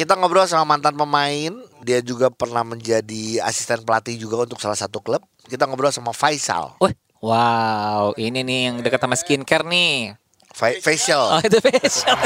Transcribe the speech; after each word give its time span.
kita 0.00 0.16
ngobrol 0.16 0.48
sama 0.48 0.64
mantan 0.64 0.96
pemain, 0.96 1.52
dia 1.84 2.00
juga 2.00 2.32
pernah 2.32 2.64
menjadi 2.64 3.44
asisten 3.44 3.84
pelatih 3.84 4.16
juga 4.16 4.48
untuk 4.48 4.56
salah 4.56 4.72
satu 4.72 4.96
klub. 5.04 5.20
Kita 5.44 5.68
ngobrol 5.68 5.92
sama 5.92 6.16
Faisal. 6.16 6.72
Wah, 6.80 6.96
wow, 7.20 8.16
ini 8.16 8.40
nih 8.40 8.60
yang 8.72 8.76
dekat 8.80 8.96
sama 8.96 9.12
skincare 9.12 9.60
nih. 9.68 10.16
Fa- 10.56 10.80
facial. 10.80 11.36
Oh, 11.36 11.40
itu 11.44 11.60
facial. 11.60 12.16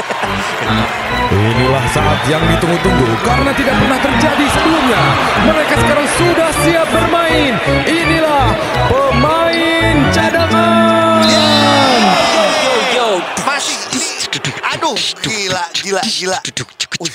Inilah 1.35 1.85
saat 1.91 2.19
yang 2.31 2.39
ditunggu-tunggu 2.47 3.11
karena 3.27 3.51
tidak 3.51 3.75
pernah 3.75 3.99
terjadi 3.99 4.45
sebelumnya. 4.55 5.03
Mereka 5.43 5.73
sekarang 5.75 6.07
sudah 6.15 6.49
siap 6.63 6.87
bermain. 6.95 7.53
Inilah 7.91 8.55
pemain 8.87 9.95
cadangan. 10.15 11.27
yo, 11.27 12.75
yo. 12.95 13.09
Masih 13.43 13.77
ini 13.99 14.51
aduh 14.63 14.95
gila 15.21 15.63
gila 15.83 16.01
gila. 16.07 16.39
Wih, 17.03 17.13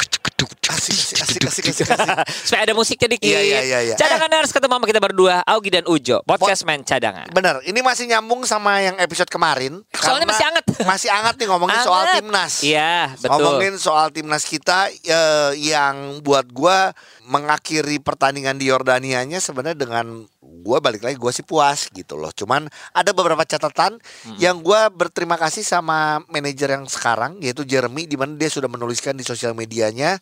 asik 0.80 1.20
asik 1.20 1.42
asik 1.44 1.64
asik 1.68 1.86
asik. 1.92 2.08
Supaya 2.48 2.60
ada 2.64 2.72
musiknya 2.72 3.08
dikit. 3.12 3.28
Iya, 3.28 3.40
iya, 3.44 3.60
iya, 3.60 3.78
iya. 3.92 3.96
Cadangan 4.00 4.30
harus 4.32 4.50
ketemu 4.50 4.72
sama 4.80 4.86
kita 4.88 5.00
berdua, 5.04 5.34
Augie 5.44 5.72
dan 5.76 5.84
Ujo. 5.84 6.24
Podcast 6.24 6.64
main 6.64 6.80
cadangan. 6.80 7.28
Bener, 7.30 7.60
ini 7.68 7.80
masih 7.84 8.08
nyambung 8.08 8.48
sama 8.48 8.80
yang 8.80 8.96
episode 8.96 9.28
kemarin. 9.28 9.84
Soalnya 9.92 10.26
masih 10.26 10.46
anget. 10.48 10.64
Masih 10.90 11.12
anget 11.12 11.36
nih 11.36 11.48
ngomongin 11.52 11.76
soal 11.84 12.02
Anget. 12.08 12.16
timnas. 12.24 12.54
Iya, 12.64 13.12
betul. 13.20 13.30
Ngomongin 13.30 13.74
soal 13.76 14.06
timnas 14.10 14.42
kita 14.48 14.88
eh, 14.90 15.52
yang 15.60 16.24
buat 16.24 16.48
gua 16.50 16.96
mengakhiri 17.28 18.00
pertandingan 18.00 18.56
di 18.56 18.72
Yordanianya 18.72 19.38
sebenarnya 19.38 19.76
dengan 19.76 20.24
gua 20.40 20.80
balik 20.80 21.04
lagi 21.04 21.20
gua 21.20 21.30
sih 21.30 21.44
puas 21.44 21.86
gitu 21.92 22.16
loh. 22.16 22.32
Cuman 22.32 22.66
ada 22.96 23.10
beberapa 23.12 23.44
catatan 23.44 24.00
yang 24.40 24.64
gua 24.64 24.88
berterima 24.88 25.36
kasih 25.36 25.62
sama 25.62 26.24
manajer 26.32 26.74
yang 26.80 26.88
sekarang 26.88 27.38
yaitu 27.44 27.62
Jeremy 27.68 28.08
di 28.08 28.16
mana 28.16 28.34
dia 28.34 28.48
sudah 28.48 28.68
menuliskan 28.68 29.14
di 29.16 29.24
sosial 29.24 29.52
medianya 29.52 30.18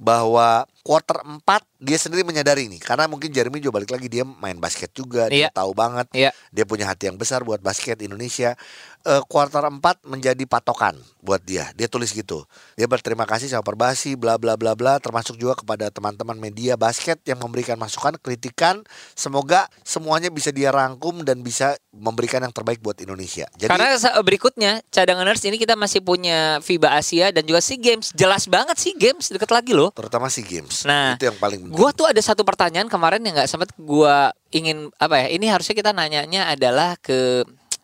bahwa 0.00 0.64
quarter 0.80 1.20
4 1.20 1.42
dia 1.80 1.96
sendiri 1.96 2.20
menyadari 2.22 2.68
nih 2.68 2.80
karena 2.80 3.08
mungkin 3.08 3.32
Jeremy 3.32 3.56
juga 3.56 3.80
balik 3.80 3.92
lagi 3.92 4.08
dia 4.08 4.24
main 4.24 4.56
basket 4.56 4.92
juga 4.92 5.28
dia 5.28 5.48
Iya. 5.48 5.50
tahu 5.52 5.72
banget 5.72 6.06
Iya. 6.12 6.30
dia 6.52 6.64
punya 6.64 6.84
hati 6.84 7.08
yang 7.08 7.16
besar 7.16 7.40
buat 7.40 7.60
basket 7.60 8.00
Indonesia. 8.00 8.52
Eh, 9.00 9.22
kuartal 9.32 9.64
4 9.64 9.80
menjadi 10.04 10.44
patokan 10.44 10.92
buat 11.24 11.40
dia. 11.40 11.72
Dia 11.72 11.88
tulis 11.88 12.12
gitu. 12.12 12.44
Dia 12.76 12.84
berterima 12.84 13.24
kasih 13.24 13.48
sama 13.48 13.64
Perbasi 13.64 14.12
bla 14.12 14.36
bla 14.36 14.60
bla 14.60 14.76
bla 14.76 15.00
termasuk 15.00 15.40
juga 15.40 15.56
kepada 15.56 15.88
teman-teman 15.88 16.36
media 16.36 16.76
basket 16.76 17.16
yang 17.24 17.40
memberikan 17.40 17.80
masukan, 17.80 18.20
kritikan. 18.20 18.84
Semoga 19.16 19.72
semuanya 19.80 20.28
bisa 20.28 20.52
dia 20.52 20.68
rangkum 20.68 21.24
dan 21.24 21.40
bisa 21.40 21.80
memberikan 21.90 22.44
yang 22.44 22.52
terbaik 22.52 22.80
buat 22.80 23.00
Indonesia. 23.00 23.48
Jadi 23.56 23.72
Karena 23.72 23.96
berikutnya 24.20 24.84
cadanganers 24.88 25.40
ini 25.42 25.56
kita 25.56 25.80
masih 25.80 26.04
punya 26.04 26.60
FIBA 26.60 26.92
Asia 26.92 27.32
dan 27.32 27.40
juga 27.42 27.64
SEA 27.64 27.80
Games. 27.80 28.12
Jelas 28.12 28.44
banget 28.46 28.76
SEA 28.76 28.92
Games 28.94 29.32
deket 29.32 29.48
lagi 29.48 29.72
loh. 29.72 29.88
terutama 29.90 30.28
si 30.28 30.44
games. 30.44 30.69
Nah, 30.84 31.14
itu 31.14 31.26
yang 31.26 31.36
paling 31.36 31.58
penting. 31.60 31.74
Gua 31.74 31.90
tuh 31.90 32.06
ada 32.06 32.18
satu 32.18 32.42
pertanyaan 32.42 32.86
kemarin 32.86 33.20
yang 33.20 33.34
nggak 33.34 33.46
sempat 33.46 33.70
gua 33.76 34.30
ingin 34.48 34.88
apa 34.96 35.20
ya? 35.20 35.26
Ini 35.30 35.46
harusnya 35.48 35.74
kita 35.74 35.90
nanyanya 35.90 36.48
adalah 36.48 36.94
ke 36.96 37.42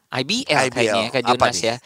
IBL, 0.09 0.47
IBL, 0.47 0.73
kayaknya 0.73 1.09
ke 1.11 1.19
apa 1.21 1.29
Junas 1.29 1.57
nih? 1.57 1.67
ya. 1.67 1.77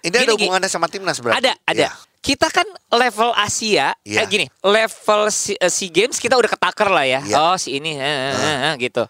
Ini 0.00 0.12
ada 0.12 0.18
gini, 0.18 0.30
Gi. 0.30 0.44
hubungannya 0.44 0.70
sama 0.70 0.86
timnas 0.86 1.18
berarti? 1.18 1.38
Ada, 1.40 1.52
ada. 1.64 1.86
Ya. 1.86 1.90
Kita 2.18 2.46
kan 2.48 2.66
level 2.90 3.30
Asia, 3.32 3.94
Iya. 4.00 4.18
eh 4.18 4.26
gini, 4.26 4.46
level 4.60 5.30
si- 5.30 5.54
eh, 5.54 5.66
SEA 5.66 5.86
Games 5.88 6.16
kita 6.16 6.34
udah 6.34 6.48
ketaker 6.48 6.90
lah 6.90 7.02
ya. 7.02 7.20
Iya. 7.22 7.36
Oh, 7.40 7.54
si 7.54 7.78
ini 7.78 7.94
eh, 7.94 8.02
eh, 8.02 8.34
eh, 8.34 8.58
eh, 8.66 8.74
gitu. 8.80 9.06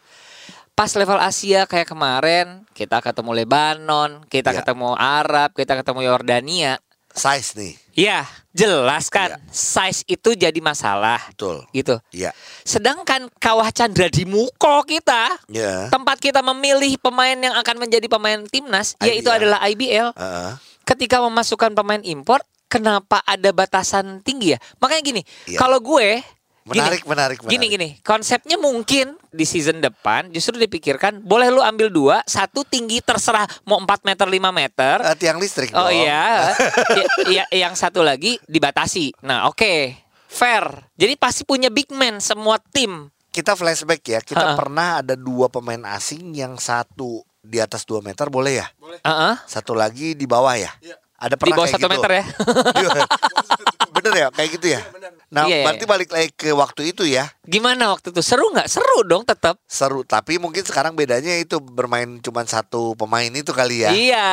Pas 0.73 0.93
level 0.93 1.17
Asia 1.17 1.65
kayak 1.65 1.89
kemarin, 1.89 2.69
kita 2.71 3.01
ketemu 3.01 3.33
Lebanon, 3.35 4.21
kita 4.27 4.53
Iya. 4.53 4.61
ketemu 4.61 4.93
Arab, 4.93 5.53
kita 5.53 5.73
ketemu 5.75 6.01
Yordania. 6.05 6.77
Size 7.17 7.57
nih. 7.57 7.75
Ya, 7.97 8.29
jelas 8.53 9.09
kan, 9.09 9.33
Iya. 9.33 9.41
size 9.49 10.05
itu 10.05 10.37
jadi 10.37 10.61
masalah 10.61 11.17
Betul. 11.33 11.65
gitu. 11.73 11.97
Iya. 12.13 12.37
Sedangkan 12.61 13.33
Kawah 13.41 13.73
Chandra 13.73 14.13
di 14.13 14.29
Muko 14.29 14.85
kita, 14.85 15.33
Ya. 15.49 15.89
tempat 15.89 16.21
kita 16.21 16.45
memilih 16.45 17.01
pemain 17.01 17.33
yang 17.33 17.57
akan 17.57 17.77
menjadi 17.81 18.05
pemain 18.05 18.45
timnas, 18.45 18.93
yaitu 19.01 19.33
IBL. 19.33 19.37
adalah 19.41 19.59
IBL. 19.65 20.09
Heeh. 20.13 20.51
Ketika 20.85 21.25
memasukkan 21.25 21.73
pemain 21.73 22.05
impor, 22.05 22.45
kenapa 22.69 23.25
ada 23.25 23.49
batasan 23.49 24.21
tinggi 24.21 24.53
ya? 24.53 24.61
Makanya 24.77 25.03
gini, 25.03 25.23
Iya. 25.49 25.57
kalau 25.57 25.81
gue 25.81 26.21
Menarik, 26.67 27.01
gini, 27.01 27.09
menarik, 27.09 27.39
menarik. 27.39 27.53
Gini 27.53 27.67
gini, 27.69 27.89
konsepnya 28.03 28.59
mungkin 28.59 29.15
di 29.31 29.43
season 29.43 29.79
depan 29.79 30.29
justru 30.29 30.59
dipikirkan 30.59 31.23
boleh 31.23 31.47
lu 31.47 31.63
ambil 31.63 31.87
dua, 31.87 32.17
satu 32.23 32.61
tinggi 32.61 32.99
terserah 32.99 33.47
mau 33.63 33.79
4 33.79 34.03
meter 34.03 34.27
5 34.27 34.51
meter. 34.51 34.97
Eh, 35.01 35.15
tiang 35.17 35.39
listrik 35.39 35.71
Oh 35.71 35.87
dong. 35.87 35.95
iya, 35.95 36.51
Ya- 36.99 37.07
ya, 37.25 37.45
yang 37.53 37.73
satu 37.73 38.03
lagi 38.03 38.43
dibatasi. 38.45 39.15
Nah 39.23 39.47
oke, 39.47 39.95
fair. 40.27 40.91
Jadi 40.93 41.15
pasti 41.15 41.43
punya 41.43 41.71
big 41.71 41.87
man 41.91 42.19
semua 42.19 42.59
tim. 42.61 43.15
kita 43.29 43.53
flashback 43.53 44.01
ya, 44.03 44.19
kita 44.19 44.41
Ha-ha. 44.43 44.57
pernah 44.57 44.89
ada 44.99 45.13
dua 45.13 45.47
pemain 45.47 45.85
asing 45.93 46.33
yang 46.33 46.57
satu 46.57 47.21
di 47.39 47.61
atas 47.61 47.85
2 47.85 48.01
meter 48.01 48.27
boleh 48.27 48.59
ya? 48.59 48.67
Heeh. 49.05 49.35
Satu 49.45 49.71
lagi 49.71 50.17
di 50.17 50.25
bawah 50.25 50.57
ya? 50.57 50.73
Ada 51.17 51.35
Di 51.35 51.41
pernah 51.41 51.57
bawah 51.57 51.67
kayak 51.67 51.77
satu 51.81 51.87
gitu? 51.87 51.95
meter 51.97 52.11
ya. 52.13 52.25
Bener 53.97 54.13
ya 54.13 54.27
kayak 54.29 54.51
gitu 54.61 54.67
ya? 54.69 54.81
Nah 55.27 55.49
Iya, 55.49 55.57
iya, 55.59 55.65
berarti 55.65 55.83
iya. 55.83 55.91
balik 55.91 56.11
lagi 56.13 56.29
ke 56.31 56.49
waktu 56.53 56.83
itu 56.93 57.03
ya 57.03 57.25
Gimana 57.43 57.91
waktu 57.91 58.13
itu? 58.13 58.21
Seru 58.21 58.53
nggak? 58.53 58.69
Seru 58.69 59.03
dong 59.03 59.25
tetap. 59.25 59.57
Seru 59.65 60.05
Tapi 60.05 60.37
mungkin 60.37 60.63
sekarang 60.63 60.93
bedanya 60.93 61.33
itu 61.35 61.59
bermain 61.59 62.21
cuma 62.21 62.45
satu 62.45 62.93
pemain 62.95 63.27
itu 63.27 63.51
kali 63.51 63.83
ya 63.83 63.91
Iya. 63.91 64.29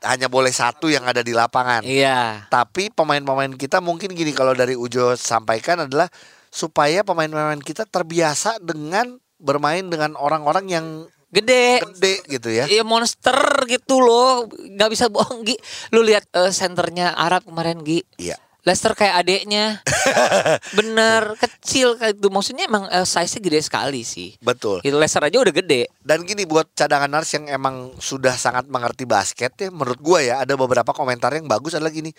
Hanya 0.00 0.30
boleh 0.30 0.54
satu 0.54 0.86
yang 0.86 1.02
ada 1.02 1.20
di 1.20 1.34
lapangan 1.34 1.82
Iya. 1.82 2.46
Tapi 2.46 2.88
pemain-pemain 2.88 3.52
kita 3.52 3.82
mungkin 3.82 4.14
gini 4.14 4.30
Kalau 4.30 4.54
dari 4.54 4.78
Ujo 4.78 5.18
sampaikan 5.18 5.84
adalah 5.84 6.06
Supaya 6.48 7.04
pemain-pemain 7.04 7.60
kita 7.60 7.84
terbiasa 7.84 8.56
dengan 8.62 9.18
bermain 9.36 9.84
dengan 9.84 10.16
orang-orang 10.16 10.66
yang 10.66 10.86
Gede. 11.28 11.84
gede 11.84 12.14
gitu 12.24 12.48
ya 12.48 12.64
Iya 12.64 12.82
monster 12.88 13.36
gitu 13.68 14.00
loh, 14.00 14.48
nggak 14.48 14.90
bisa 14.90 15.12
bohong 15.12 15.44
Gi. 15.44 15.56
Lu 15.92 16.00
lihat 16.00 16.24
eh, 16.32 16.52
senternya 16.52 17.12
Arab 17.12 17.44
kemarin 17.44 17.84
Gi. 17.84 18.00
Iya 18.16 18.40
Leicester 18.68 18.92
kayak 18.92 19.24
adeknya, 19.24 19.80
bener 20.78 21.40
kecil 21.40 21.96
kayak 21.96 22.20
itu. 22.20 22.28
Maksudnya 22.28 22.68
emang 22.68 22.84
eh, 22.92 23.06
size-nya 23.08 23.40
gede 23.40 23.60
sekali 23.64 24.04
sih. 24.04 24.36
Betul 24.44 24.84
Itu 24.84 25.00
Leicester 25.00 25.24
aja 25.24 25.40
udah 25.40 25.54
gede. 25.56 25.88
Dan 26.04 26.28
gini 26.28 26.44
buat 26.44 26.68
cadangan 26.76 27.08
nars 27.08 27.32
yang 27.32 27.48
emang 27.48 27.96
sudah 27.96 28.36
sangat 28.36 28.68
mengerti 28.68 29.08
basket 29.08 29.56
ya 29.56 29.68
Menurut 29.72 30.00
gua 30.04 30.20
ya 30.20 30.44
ada 30.44 30.52
beberapa 30.52 30.92
komentar 30.92 31.32
yang 31.32 31.48
bagus 31.48 31.76
adalah 31.76 31.92
gini 31.92 32.12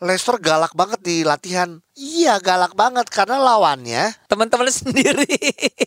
Leicester 0.00 0.40
galak 0.40 0.72
banget 0.72 1.04
di 1.04 1.20
latihan 1.20 1.76
Iya 1.92 2.40
galak 2.40 2.72
banget 2.72 3.04
karena 3.12 3.36
lawannya 3.36 4.16
Teman-teman 4.24 4.72
sendiri. 4.72 5.28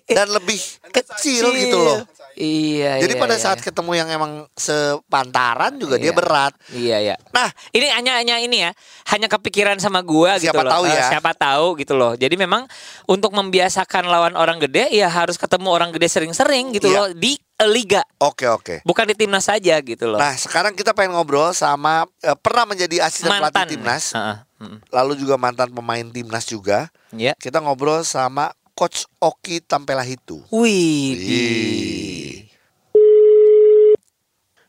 Dan 0.05 0.29
lebih 0.29 0.61
kecil 0.93 1.49
gitu 1.57 1.77
loh 1.81 2.05
Iya. 2.35 2.97
Jadi 2.99 3.13
iya, 3.13 3.21
pada 3.21 3.35
iya. 3.35 3.41
saat 3.41 3.59
ketemu 3.59 3.91
yang 3.93 4.09
emang 4.09 4.31
sepantaran 4.53 5.77
juga 5.77 5.95
dia 5.95 6.09
Iya. 6.09 6.15
berat 6.15 6.53
Iya 6.69 6.97
ya. 7.03 7.15
Nah, 7.29 7.49
ini 7.71 7.87
hanya 7.89 8.17
hanya 8.17 8.35
ini 8.37 8.57
ya, 8.63 8.71
hanya 9.09 9.27
kepikiran 9.27 9.77
sama 9.77 10.01
gua 10.01 10.35
gitu 10.35 10.49
Siapa 10.49 10.63
loh. 10.65 10.71
tahu 10.71 10.83
Eh, 10.85 10.93
ya. 10.93 11.03
siapa 11.09 11.31
tahu 11.33 11.65
gitu 11.77 11.93
loh. 11.93 12.13
Jadi 12.13 12.33
memang 12.33 12.65
untuk 13.05 13.31
membiasakan 13.31 14.05
lawan 14.05 14.33
orang 14.33 14.57
gede 14.59 14.89
ya 14.89 15.07
harus 15.07 15.35
ketemu 15.35 15.69
orang 15.69 15.89
gede 15.89 16.07
sering-sering 16.07 16.73
gitu 16.73 16.89
Iya. 16.89 16.95
loh 16.95 17.07
di 17.13 17.33
eh, 17.53 17.69
liga, 17.69 18.01
Oke 18.17 18.49
oke 18.49 18.81
bukan 18.81 19.05
di 19.05 19.15
timnas 19.15 19.45
saja 19.45 19.77
gitu 19.79 20.09
loh. 20.09 20.17
Nah 20.17 20.33
sekarang 20.33 20.73
kita 20.73 20.91
pengen 20.91 21.13
ngobrol 21.13 21.53
sama 21.53 22.09
eh, 22.19 22.33
Pernah 22.33 22.65
menjadi 22.67 23.05
asisten 23.05 23.29
Mantan 23.29 23.53
pelatih 23.53 23.77
timnas 23.77 24.03
Heeh, 24.11 24.37
mm, 24.57 24.77
Lalu 24.89 25.13
juga 25.21 25.37
mantan 25.37 25.69
pemain 25.69 26.01
timnas 26.03 26.43
juga 26.43 26.89
Ya. 27.13 27.37
Kita 27.37 27.61
ngobrol 27.61 28.01
sama 28.01 28.49
Coach 28.73 29.05
Oki 29.17 29.61
Tampelahitu 29.61 30.41
Wih. 30.49 31.13
Wih. 31.15 32.33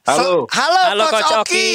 Halo. 0.04 0.44
So- 0.44 0.48
halo, 0.52 0.80
Halo, 0.84 1.04
Coach, 1.08 1.12
Coach 1.16 1.32
Oki. 1.32 1.40
Oki. 1.40 1.68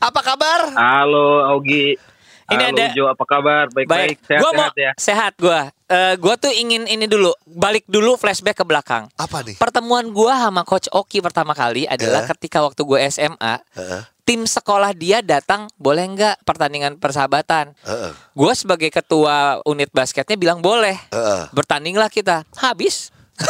Apa 0.00 0.20
kabar? 0.24 0.60
Halo 0.72 1.44
Augie. 1.46 2.00
Ini 2.46 2.62
Halo 2.62 2.78
ada- 2.78 2.94
Jo, 2.94 3.04
apa 3.06 3.24
kabar? 3.26 3.64
Baik-baik. 3.68 4.22
Baik, 4.22 4.38
gua 4.38 4.50
mau 4.50 4.70
Sehat-sehat 4.70 4.74
ya. 4.78 4.90
sehat 4.96 5.32
gua. 5.36 5.60
Eh, 5.84 6.14
gua 6.16 6.34
tuh 6.36 6.48
ingin 6.48 6.86
ini 6.86 7.04
dulu, 7.04 7.34
balik 7.44 7.84
dulu 7.84 8.14
flashback 8.14 8.56
ke 8.56 8.64
belakang. 8.64 9.10
Apa 9.12 9.42
nih? 9.42 9.58
Pertemuan 9.58 10.08
gua 10.08 10.40
sama 10.40 10.62
Coach 10.62 10.88
Oki 10.88 11.20
pertama 11.20 11.52
kali 11.52 11.84
adalah 11.84 12.22
Eh. 12.22 12.28
ketika 12.32 12.62
waktu 12.62 12.80
gua 12.80 13.02
SMA. 13.02 13.60
Heeh, 13.74 14.02
Tim 14.26 14.42
sekolah 14.42 14.90
dia 14.90 15.22
datang, 15.22 15.70
boleh 15.78 16.02
nggak 16.02 16.42
pertandingan 16.42 16.98
persahabatan? 16.98 17.78
heeh, 17.78 18.10
Gue 18.34 18.52
sebagai 18.58 18.90
ketua 18.90 19.62
unit 19.62 19.86
basketnya 19.94 20.34
bilang 20.34 20.58
boleh. 20.58 20.98
heeh. 21.14 21.42
Bertandinglah 21.54 22.10
kita. 22.10 22.42
Habis. 22.58 23.14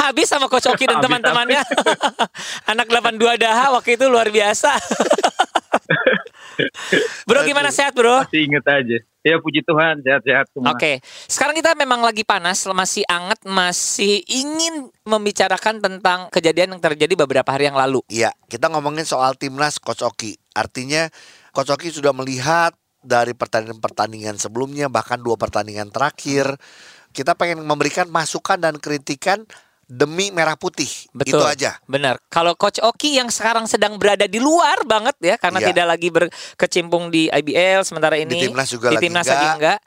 Habis 0.00 0.26
sama 0.26 0.50
Coach 0.50 0.66
Oki 0.66 0.90
dan 0.90 0.98
teman-temannya. 0.98 1.62
Anak 2.72 2.90
82 2.90 3.38
daha 3.38 3.70
waktu 3.70 3.94
itu 3.94 4.10
luar 4.10 4.26
biasa. 4.26 4.74
bro 7.28 7.40
gimana 7.46 7.68
sehat 7.70 7.92
bro? 7.94 8.24
Masih 8.24 8.46
inget 8.46 8.64
aja. 8.66 8.98
Ya 9.20 9.36
puji 9.36 9.60
Tuhan, 9.60 10.00
sehat-sehat 10.00 10.48
semua. 10.48 10.72
Oke, 10.72 11.04
sekarang 11.28 11.52
kita 11.52 11.76
memang 11.76 12.00
lagi 12.00 12.24
panas, 12.24 12.64
masih 12.72 13.04
anget, 13.04 13.36
masih 13.44 14.24
ingin 14.24 14.88
membicarakan 15.04 15.76
tentang 15.84 16.32
kejadian 16.32 16.72
yang 16.72 16.80
terjadi 16.80 17.20
beberapa 17.20 17.52
hari 17.52 17.68
yang 17.68 17.76
lalu. 17.76 18.00
Iya, 18.08 18.32
kita 18.48 18.72
ngomongin 18.72 19.04
soal 19.04 19.36
timnas 19.36 19.76
Coach 19.76 20.00
Oki. 20.00 20.40
Artinya 20.56 21.12
Coach 21.52 21.68
Oki 21.68 21.92
sudah 21.92 22.16
melihat 22.16 22.72
dari 23.04 23.36
pertandingan-pertandingan 23.36 24.40
sebelumnya 24.40 24.88
bahkan 24.88 25.20
dua 25.20 25.36
pertandingan 25.36 25.92
terakhir. 25.92 26.56
Kita 27.12 27.36
pengen 27.36 27.60
memberikan 27.60 28.08
masukan 28.08 28.56
dan 28.56 28.80
kritikan 28.80 29.44
demi 29.90 30.30
merah 30.30 30.54
putih. 30.54 30.86
Betul. 31.10 31.42
Itu 31.42 31.44
aja. 31.44 31.82
Benar. 31.90 32.22
Kalau 32.30 32.54
Coach 32.54 32.78
Oki 32.78 33.18
yang 33.18 33.26
sekarang 33.26 33.66
sedang 33.66 33.98
berada 33.98 34.30
di 34.30 34.38
luar 34.38 34.86
banget 34.86 35.18
ya 35.18 35.34
karena 35.34 35.58
Iya. 35.58 35.68
tidak 35.74 35.86
lagi 35.90 36.08
berkecimpung 36.14 37.10
di 37.10 37.26
IBL 37.26 37.82
sementara 37.82 38.14
ini 38.14 38.46
timnas 38.46 38.70
juga 38.70 38.94
di 38.94 38.96
lagi 38.96 39.04
timnas 39.10 39.26
enggak. 39.26 39.34
lagi 39.34 39.48
enggak. 39.58 39.78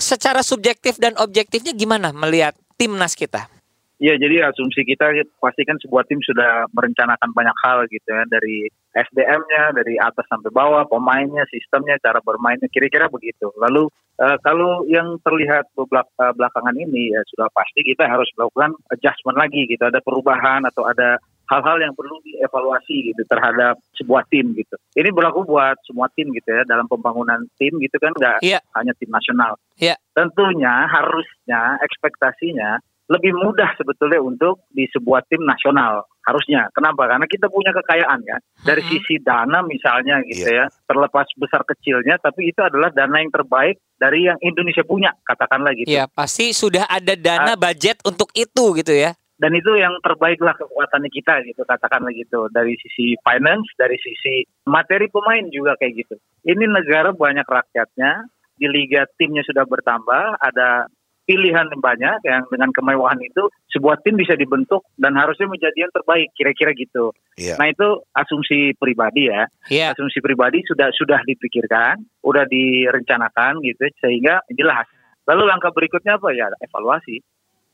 Secara 0.00 0.40
subjektif 0.40 0.96
dan 0.96 1.12
objektifnya 1.20 1.76
gimana 1.76 2.08
melihat 2.16 2.56
timnas 2.80 3.12
kita? 3.12 3.52
Iya, 4.00 4.16
jadi 4.16 4.48
asumsi 4.48 4.80
kita 4.88 5.12
pasti 5.44 5.60
kan 5.68 5.76
sebuah 5.76 6.08
tim 6.08 6.24
sudah 6.24 6.64
merencanakan 6.72 7.36
banyak 7.36 7.52
hal 7.60 7.84
gitu 7.92 8.08
ya 8.08 8.24
dari 8.32 8.64
SDM-nya 8.96 9.76
dari 9.76 10.00
atas 10.00 10.24
sampai 10.24 10.48
bawah, 10.48 10.88
pemainnya, 10.88 11.44
sistemnya, 11.52 12.00
cara 12.00 12.24
bermainnya, 12.24 12.64
kira-kira 12.72 13.12
begitu. 13.12 13.52
Lalu 13.60 13.92
eh, 14.24 14.36
kalau 14.40 14.88
yang 14.88 15.20
terlihat 15.20 15.68
eh, 15.76 16.32
belakangan 16.32 16.76
ini 16.80 17.12
ya 17.12 17.20
sudah 17.28 17.52
pasti 17.52 17.84
kita 17.84 18.08
harus 18.08 18.26
melakukan 18.40 18.72
adjustment 18.88 19.36
lagi 19.36 19.68
gitu, 19.68 19.84
ada 19.84 20.00
perubahan 20.00 20.64
atau 20.64 20.88
ada 20.88 21.20
hal-hal 21.50 21.82
yang 21.82 21.92
perlu 21.98 22.14
dievaluasi 22.22 23.10
gitu 23.10 23.22
terhadap 23.26 23.74
sebuah 23.98 24.22
tim 24.30 24.54
gitu. 24.54 24.78
Ini 24.94 25.10
berlaku 25.10 25.42
buat 25.44 25.76
semua 25.82 26.06
tim 26.14 26.30
gitu 26.30 26.46
ya 26.46 26.62
dalam 26.62 26.86
pembangunan 26.86 27.42
tim 27.58 27.74
gitu 27.82 27.98
kan 27.98 28.14
nggak 28.14 28.38
Iya. 28.40 28.62
hanya 28.78 28.94
tim 28.96 29.10
nasional. 29.10 29.58
Iya. 29.76 29.98
Tentunya 30.14 30.86
harusnya 30.86 31.76
ekspektasinya 31.82 32.78
lebih 33.10 33.34
mudah 33.34 33.74
sebetulnya 33.74 34.22
untuk 34.22 34.62
di 34.70 34.86
sebuah 34.94 35.26
tim 35.26 35.42
nasional 35.42 36.06
harusnya. 36.22 36.70
Kenapa? 36.70 37.10
Karena 37.10 37.26
kita 37.26 37.50
punya 37.50 37.74
kekayaan 37.74 38.22
kan. 38.22 38.40
Dari 38.62 38.86
Mhm. 38.86 38.90
sisi 38.94 39.14
dana 39.18 39.58
misalnya 39.66 40.22
gitu 40.30 40.46
ya, 40.46 40.70
terlepas 40.86 41.26
besar 41.34 41.66
kecilnya, 41.66 42.22
tapi 42.22 42.54
itu 42.54 42.62
adalah 42.62 42.94
dana 42.94 43.18
yang 43.18 43.34
terbaik 43.34 43.82
dari 43.98 44.30
yang 44.30 44.38
Indonesia 44.38 44.86
punya, 44.86 45.10
katakanlah 45.26 45.74
gitu. 45.74 45.90
Ya 45.90 46.06
pasti 46.06 46.54
sudah 46.54 46.86
ada 46.86 47.18
dana 47.18 47.58
budget 47.58 47.98
untuk 48.06 48.30
itu 48.38 48.78
gitu 48.78 48.94
ya. 48.94 49.10
Dan 49.40 49.56
itu 49.56 49.72
yang 49.72 49.96
terbaiklah 50.04 50.52
kekuatannya 50.52 51.08
kita 51.08 51.40
gitu, 51.48 51.64
katakanlah 51.64 52.12
gitu. 52.12 52.46
Dari 52.52 52.76
sisi 52.76 53.16
finance, 53.24 53.72
dari 53.80 53.96
sisi 53.96 54.44
materi 54.68 55.08
pemain 55.08 55.48
juga 55.48 55.74
kayak 55.80 56.04
gitu. 56.04 56.14
Ini 56.44 56.68
negara 56.68 57.10
banyak 57.16 57.48
rakyatnya, 57.48 58.28
di 58.60 58.68
liga 58.68 59.08
timnya 59.16 59.40
sudah 59.40 59.64
bertambah, 59.64 60.36
ada 60.44 60.92
pilihan 61.30 61.70
yang 61.70 61.78
banyak 61.78 62.18
yang 62.26 62.42
dengan 62.50 62.74
kemewahan 62.74 63.22
itu 63.22 63.46
sebuah 63.70 64.02
tim 64.02 64.18
bisa 64.18 64.34
dibentuk 64.34 64.82
dan 64.98 65.14
harusnya 65.14 65.46
menjadi 65.46 65.86
yang 65.86 65.92
terbaik 65.94 66.26
kira-kira 66.34 66.74
gitu. 66.74 67.14
Iya. 67.38 67.54
Nah 67.54 67.70
itu 67.70 67.86
asumsi 68.10 68.74
pribadi 68.74 69.30
ya. 69.30 69.46
Iya. 69.70 69.94
Asumsi 69.94 70.18
pribadi 70.18 70.66
sudah 70.66 70.90
sudah 70.90 71.22
dipikirkan, 71.22 72.02
udah 72.26 72.50
direncanakan 72.50 73.62
gitu 73.62 73.86
sehingga 74.02 74.42
inilah 74.50 74.82
hasilnya. 74.82 75.08
Lalu 75.30 75.42
langkah 75.46 75.70
berikutnya 75.70 76.18
apa 76.18 76.34
ya 76.34 76.50
evaluasi 76.66 77.22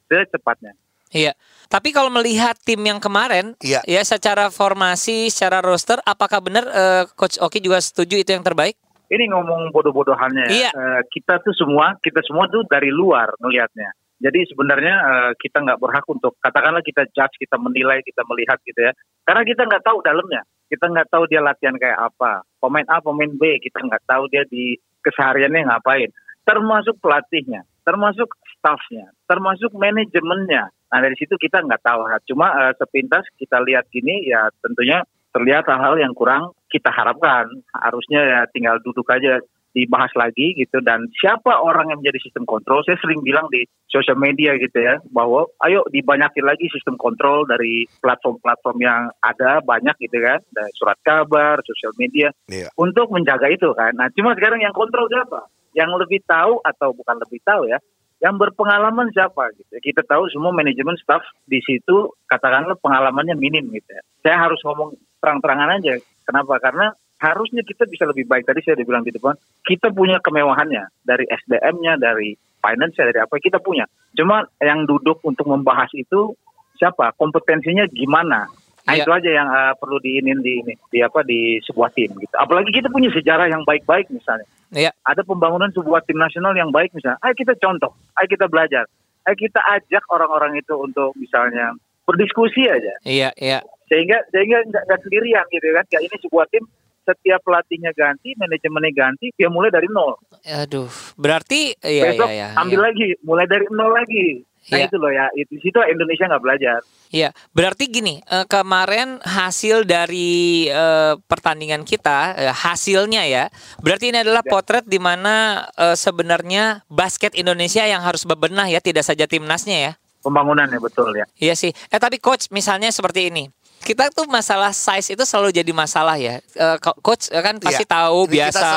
secepatnya. 0.04 0.76
Iya. 1.16 1.32
Tapi 1.72 1.96
kalau 1.96 2.12
melihat 2.12 2.60
tim 2.60 2.82
yang 2.84 3.00
kemarin, 3.00 3.56
Iya. 3.64 3.80
ya 3.88 4.02
secara 4.04 4.52
formasi, 4.52 5.32
secara 5.32 5.64
roster, 5.64 5.96
apakah 6.04 6.44
benar 6.44 6.68
eh, 6.68 7.04
Coach 7.16 7.40
Oki 7.40 7.64
juga 7.64 7.80
setuju 7.80 8.20
itu 8.20 8.30
yang 8.36 8.44
terbaik? 8.44 8.76
Ini 9.10 9.24
ngomong 9.30 9.70
bodoh-bodohannya 9.70 10.46
Iya. 10.50 10.70
ya. 10.70 10.70
Eh, 10.74 11.02
kita 11.12 11.38
tuh 11.42 11.54
semua, 11.54 11.94
kita 12.02 12.20
semua 12.26 12.50
tuh 12.50 12.66
dari 12.66 12.90
luar 12.90 13.30
ngelihatnya. 13.42 13.90
Jadi 14.16 14.48
sebenarnya 14.48 14.94
eh, 14.96 15.32
kita 15.36 15.60
nggak 15.60 15.80
berhak 15.80 16.06
untuk 16.08 16.34
katakanlah 16.40 16.80
kita 16.80 17.04
judge, 17.12 17.36
kita 17.36 17.60
menilai, 17.60 18.00
kita 18.02 18.24
melihat 18.24 18.56
gitu 18.64 18.80
ya. 18.80 18.92
Karena 19.28 19.42
kita 19.44 19.62
nggak 19.68 19.84
tahu 19.84 20.00
dalamnya. 20.00 20.42
Kita 20.66 20.90
nggak 20.90 21.08
tahu 21.12 21.30
dia 21.30 21.38
latihan 21.44 21.76
kayak 21.78 22.00
apa. 22.10 22.42
Pemain 22.58 22.86
A, 22.90 22.98
pemain 22.98 23.30
B, 23.30 23.62
kita 23.62 23.86
nggak 23.86 24.02
tahu 24.08 24.26
dia 24.32 24.42
di 24.50 24.74
kesehariannya 25.04 25.70
ngapain. 25.70 26.10
Termasuk 26.42 26.98
pelatihnya, 26.98 27.62
termasuk 27.86 28.34
staffnya, 28.56 29.10
termasuk 29.30 29.70
manajemennya. 29.74 30.70
Nah 30.70 30.98
dari 31.02 31.14
situ 31.18 31.34
kita 31.38 31.62
nggak 31.62 31.82
tahu. 31.86 32.06
Cuma 32.32 32.50
eh, 32.66 32.72
sepintas 32.78 33.22
kita 33.38 33.62
lihat 33.62 33.86
gini 33.92 34.26
ya 34.26 34.50
tentunya 34.64 35.02
terlihat 35.36 35.68
hal-hal 35.68 36.00
yang 36.00 36.16
kurang 36.16 36.56
kita 36.76 36.92
harapkan. 36.92 37.48
Harusnya 37.72 38.20
ya 38.20 38.40
tinggal 38.52 38.76
duduk 38.84 39.08
aja 39.08 39.40
dibahas 39.76 40.08
lagi 40.16 40.56
gitu. 40.56 40.80
Dan 40.80 41.08
siapa 41.20 41.60
orang 41.60 41.92
yang 41.92 42.00
menjadi 42.00 42.20
sistem 42.24 42.48
kontrol? 42.48 42.80
Saya 42.84 42.96
sering 43.00 43.20
bilang 43.20 43.48
di 43.52 43.68
sosial 43.92 44.16
media 44.16 44.56
gitu 44.56 44.76
ya 44.80 44.96
bahwa 45.12 45.44
ayo 45.68 45.84
dibanyakin 45.92 46.44
lagi 46.48 46.68
sistem 46.72 46.96
kontrol 46.96 47.44
dari 47.44 47.84
platform-platform 48.00 48.78
yang 48.80 49.12
ada 49.20 49.60
banyak 49.60 49.92
gitu 50.00 50.16
kan. 50.20 50.40
Dari 50.48 50.72
surat 50.80 50.96
kabar 51.04 51.60
sosial 51.64 51.92
media 52.00 52.32
Iya. 52.48 52.72
untuk 52.80 53.12
menjaga 53.12 53.52
itu 53.52 53.68
kan. 53.76 53.92
Nah 53.96 54.08
cuma 54.16 54.32
sekarang 54.32 54.64
yang 54.64 54.72
kontrol 54.72 55.08
siapa? 55.12 55.48
Yang 55.76 56.08
lebih 56.08 56.20
tahu 56.24 56.56
atau 56.64 56.96
bukan 56.96 57.20
lebih 57.20 57.40
tahu 57.44 57.68
ya 57.68 57.76
yang 58.16 58.40
berpengalaman 58.40 59.12
siapa 59.12 59.52
gitu 59.60 59.76
kita 59.84 60.00
tahu 60.08 60.24
semua 60.32 60.48
manajemen 60.48 60.96
staff 60.96 61.20
di 61.44 61.60
situ 61.60 62.16
katakanlah 62.24 62.72
pengalamannya 62.80 63.36
minim 63.36 63.68
gitu 63.68 63.92
ya. 63.92 64.02
Saya 64.24 64.48
harus 64.48 64.56
ngomong 64.64 64.96
terang-terangan 65.20 65.76
aja 65.76 66.00
kenapa? 66.26 66.58
Karena 66.58 66.92
harusnya 67.22 67.62
kita 67.64 67.88
bisa 67.88 68.04
lebih 68.04 68.28
baik. 68.28 68.44
Tadi 68.44 68.60
saya 68.60 68.76
udah 68.76 68.86
bilang 68.86 69.04
di 69.06 69.14
depan 69.14 69.34
kita 69.64 69.88
punya 69.94 70.20
kemewahannya. 70.20 70.90
Dari 71.06 71.24
SDM-nya 71.24 71.96
dari 71.96 72.36
finance 72.60 72.98
dari 72.98 73.16
apa 73.22 73.38
kita 73.38 73.62
punya. 73.62 73.86
Cuma 74.12 74.44
yang 74.60 74.84
duduk 74.84 75.22
untuk 75.22 75.46
membahas 75.48 75.88
itu 75.94 76.34
siapa? 76.76 77.14
Kompetensinya 77.16 77.86
gimana? 77.88 78.50
Nah 78.86 78.94
Iya. 78.94 79.02
itu 79.02 79.10
aja 79.10 79.30
yang 79.34 79.48
uh, 79.50 79.74
perlu 79.74 79.98
diinin 79.98 80.38
di 80.46 80.62
ini 80.62 80.74
di 80.94 81.02
apa 81.02 81.26
di 81.26 81.58
sebuah 81.66 81.90
tim 81.90 82.06
gitu. 82.22 82.34
Apalagi 82.38 82.70
kita 82.70 82.86
punya 82.86 83.10
sejarah 83.10 83.50
yang 83.50 83.66
baik-baik 83.66 84.10
misalnya. 84.10 84.46
Iya. 84.66 84.90
ada 85.06 85.22
pembangunan 85.22 85.70
sebuah 85.70 86.02
tim 86.10 86.18
nasional 86.18 86.50
yang 86.58 86.74
baik 86.74 86.90
misalnya. 86.90 87.22
Ayo 87.22 87.38
kita 87.38 87.54
contoh. 87.58 87.94
Ayo 88.18 88.26
kita 88.26 88.50
belajar. 88.50 88.86
Ayo 89.26 89.34
kita 89.38 89.62
ajak 89.62 90.02
orang-orang 90.10 90.58
itu 90.58 90.74
untuk 90.74 91.14
misalnya 91.14 91.70
berdiskusi 92.06 92.62
aja 92.64 92.94
Iya, 93.02 93.30
iya. 93.36 93.60
sehingga 93.90 94.22
sehingga 94.30 94.62
nggak 94.64 95.00
sendirian 95.02 95.44
gitu 95.50 95.66
kan 95.74 95.84
ya 95.90 95.98
ini 96.00 96.16
sebuah 96.22 96.46
tim 96.48 96.64
setiap 97.02 97.38
pelatihnya 97.42 97.94
ganti 97.94 98.34
manajemennya 98.34 98.90
ganti 98.90 99.30
dia 99.30 99.46
mulai 99.46 99.70
dari 99.70 99.86
nol 99.86 100.18
Aduh, 100.42 100.90
berarti 101.14 101.74
iya 101.78 102.02
besok 102.10 102.26
iya 102.26 102.50
iya. 102.50 102.58
ambil 102.58 102.82
lagi 102.82 103.14
mulai 103.22 103.46
dari 103.46 103.66
nol 103.70 103.92
lagi 103.92 104.42
nah 104.66 104.82
Iya. 104.82 104.90
itu 104.90 104.98
loh 104.98 105.14
ya 105.14 105.30
itu 105.38 105.54
situ 105.62 105.78
Indonesia 105.78 106.26
nggak 106.26 106.42
belajar 106.42 106.82
Iya, 107.06 107.30
berarti 107.54 107.86
gini, 107.86 108.18
eh, 108.18 108.42
kemarin 108.50 109.22
hasil 109.22 109.86
dari 109.86 110.66
eh, 110.66 111.14
pertandingan 111.22 111.86
kita, 111.86 112.34
eh, 112.34 112.50
hasilnya 112.50 113.22
ya, 113.30 113.46
berarti 113.78 114.10
ini 114.10 114.26
adalah 114.26 114.42
Ya. 114.42 114.50
potret 114.50 114.82
di 114.82 114.98
mana 114.98 115.62
sebenarnya 115.94 116.82
basket 116.90 117.38
Indonesia 117.38 117.86
yang 117.86 118.02
harus 118.02 118.26
bebenah 118.26 118.66
ya, 118.66 118.82
tidak 118.82 119.06
saja 119.06 119.30
timnasnya 119.30 119.78
ya. 119.78 119.92
Pembangunannya 120.26 120.82
betul 120.82 121.14
ya 121.14 121.22
Iya 121.38 121.54
sih. 121.54 121.70
Eh 121.70 121.98
tapi 121.98 122.18
coach, 122.18 122.50
misalnya 122.50 122.90
seperti 122.90 123.30
ini. 123.30 123.46
Kita 123.76 124.10
tuh 124.10 124.26
masalah 124.26 124.74
size 124.74 125.14
itu 125.14 125.22
selalu 125.22 125.54
jadi 125.54 125.70
masalah 125.70 126.18
ya. 126.18 126.42
Eh, 126.42 126.76
co- 126.82 126.98
coach 126.98 127.30
eh, 127.30 127.38
kan 127.38 127.62
pasti 127.62 127.86
Iya. 127.86 127.92
tahu 127.94 128.26
Ini 128.26 128.32
biasa. 128.42 128.58
Kita, 128.58 128.70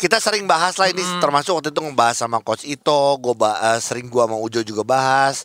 kita 0.00 0.16
sering 0.18 0.48
bahas 0.48 0.72
lah 0.74 0.88
ini 0.88 1.04
termasuk 1.20 1.52
waktu 1.52 1.68
itu 1.68 1.80
ngebahas 1.84 2.16
sama 2.16 2.40
coach 2.40 2.64
Ito, 2.64 3.20
gue 3.20 3.34
sering 3.78 4.08
gua 4.08 4.24
sama 4.24 4.40
Ujo 4.40 4.64
juga 4.64 4.80
bahas 4.80 5.44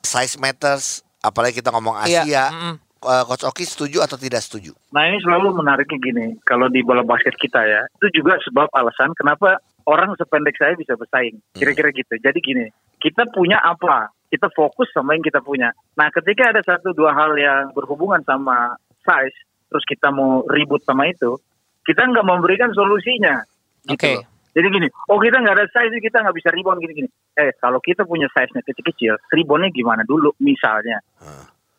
size 0.00 0.38
matters, 0.38 1.02
apalagi 1.18 1.58
kita 1.58 1.74
ngomong 1.74 1.98
Iya, 2.06 2.22
Asia. 2.22 2.44
mm-mm. 2.48 2.74
Eh, 3.00 3.24
coach 3.24 3.42
Oki 3.42 3.64
setuju 3.64 4.04
atau 4.04 4.14
tidak 4.14 4.44
setuju? 4.44 4.76
Nah 4.92 5.08
ini 5.08 5.16
selalu 5.18 5.56
menariknya 5.56 5.96
gini, 5.98 6.26
kalau 6.44 6.68
di 6.68 6.84
bola 6.84 7.00
basket 7.00 7.32
kita 7.34 7.64
ya, 7.64 7.88
itu 7.96 8.20
juga 8.20 8.36
sebab 8.44 8.68
alasan 8.70 9.16
kenapa 9.16 9.56
orang 9.88 10.12
sependek 10.14 10.54
saya 10.54 10.76
bisa 10.76 10.94
bersaing. 10.94 11.40
Kira-kira 11.56 11.90
gitu. 11.90 12.12
Jadi 12.14 12.38
gini, 12.38 12.68
kita 13.00 13.24
punya 13.32 13.56
apa? 13.56 14.12
Kita 14.30 14.46
fokus 14.54 14.86
sama 14.94 15.18
yang 15.18 15.26
kita 15.26 15.42
punya. 15.42 15.74
Nah 15.98 16.06
ketika 16.14 16.54
ada 16.54 16.62
satu 16.62 16.94
dua 16.94 17.10
hal 17.10 17.34
yang 17.34 17.74
berhubungan 17.74 18.22
sama 18.22 18.78
size, 19.02 19.34
terus 19.66 19.82
kita 19.84 20.14
mau 20.14 20.46
ribut 20.46 20.80
sama 20.86 21.10
itu, 21.10 21.34
kita 21.82 22.06
nggak 22.06 22.26
memberikan 22.26 22.70
solusinya. 22.70 23.42
Gitu 23.82 23.98
Oke. 23.98 24.12
loh. 24.22 24.26
Jadi 24.50 24.66
gini, 24.66 24.88
oh 25.10 25.18
kita 25.22 25.38
nggak 25.38 25.56
ada 25.62 25.66
size, 25.70 25.94
kita 26.02 26.26
nggak 26.26 26.36
bisa 26.38 26.50
rebound 26.50 26.82
gini-gini. 26.82 27.10
Eh 27.38 27.54
kalau 27.58 27.78
kita 27.78 28.02
punya 28.02 28.26
size-nya 28.34 28.62
kecil-kecil, 28.66 29.14
reboundnya 29.30 29.70
gimana 29.70 30.02
dulu 30.02 30.34
misalnya? 30.42 30.98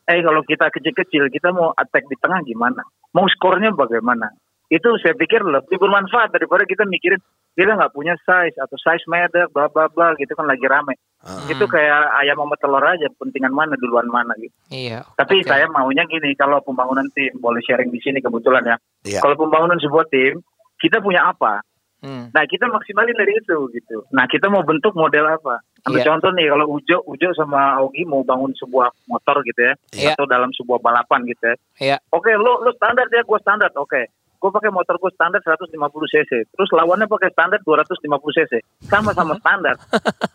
Eh 0.08 0.20
kalau 0.24 0.43
kita 0.43 0.72
kecil-kecil, 0.72 1.27
kita 1.31 1.51
mau 1.51 1.75
attack 1.75 2.08
di 2.08 2.15
tengah 2.20 2.39
gimana? 2.48 2.84
Mau 3.12 3.27
skornya 3.27 3.75
bagaimana? 3.75 4.31
Itu 4.71 4.95
saya 5.03 5.11
pikir 5.19 5.43
lebih 5.43 5.75
bermanfaat 5.75 6.31
daripada 6.31 6.63
kita 6.63 6.87
mikirin 6.87 7.19
kita 7.59 7.75
nggak 7.75 7.91
punya 7.91 8.15
size 8.23 8.55
atau 8.55 8.79
size 8.79 9.03
matter, 9.11 9.51
bla 9.51 9.67
bla 9.67 9.91
bla 9.91 10.15
gitu 10.15 10.31
kan 10.31 10.47
lagi 10.47 10.63
rame. 10.63 10.95
Hmm. 11.19 11.51
Itu 11.51 11.67
kayak 11.67 12.23
ayam 12.23 12.39
sama 12.39 12.55
telur 12.55 12.79
aja, 12.79 13.11
pentingan 13.19 13.51
mana 13.51 13.75
duluan 13.75 14.07
mana 14.07 14.31
gitu. 14.39 14.55
Iya. 14.71 15.03
Tapi 15.19 15.43
oke. 15.43 15.51
saya 15.51 15.67
maunya 15.67 16.07
gini, 16.07 16.31
kalau 16.39 16.63
pembangunan 16.63 17.05
tim 17.11 17.35
boleh 17.43 17.59
sharing 17.67 17.91
di 17.91 17.99
sini 17.99 18.23
kebetulan 18.23 18.63
ya. 18.63 18.77
Iya. 19.03 19.19
Kalau 19.19 19.35
pembangunan 19.35 19.75
sebuah 19.83 20.07
tim, 20.07 20.39
kita 20.79 21.03
punya 21.03 21.27
apa? 21.27 21.59
Hmm. 22.01 22.33
Nah 22.33 22.43
kita 22.49 22.65
maksimalin 22.65 23.13
dari 23.13 23.37
itu 23.37 23.57
gitu. 23.77 24.07
Nah 24.09 24.25
kita 24.25 24.49
mau 24.49 24.65
bentuk 24.65 24.95
model 24.97 25.37
apa? 25.37 25.61
Ambil 25.85 26.01
Iya. 26.01 26.07
contoh 26.13 26.29
nih 26.33 26.47
kalau 26.49 26.65
Ujo, 26.73 26.97
Ujo 27.05 27.29
sama 27.37 27.77
Augie 27.77 28.05
mau 28.09 28.25
bangun 28.25 28.53
sebuah 28.57 28.89
motor 29.05 29.41
gitu 29.45 29.61
ya, 29.69 29.73
Iya. 29.93 30.13
atau 30.17 30.25
dalam 30.25 30.49
sebuah 30.53 30.81
balapan 30.81 31.25
gitu 31.29 31.43
ya. 31.45 31.55
Iya. 31.77 31.97
Oke, 32.09 32.33
lo 32.33 32.61
lo 32.65 32.73
standar 32.73 33.05
ya, 33.13 33.21
gue 33.21 33.39
standar. 33.41 33.69
Oke, 33.77 34.09
gue 34.41 34.50
pakai 34.50 34.74
motor 34.74 34.98
gue 34.98 35.12
standar 35.13 35.38
150 35.45 35.69
cc, 36.10 36.31
terus 36.50 36.69
lawannya 36.74 37.05
pakai 37.05 37.29
standar 37.29 37.62
250 37.62 38.10
cc, 38.10 38.53
sama-sama 38.89 39.38
standar, 39.38 39.77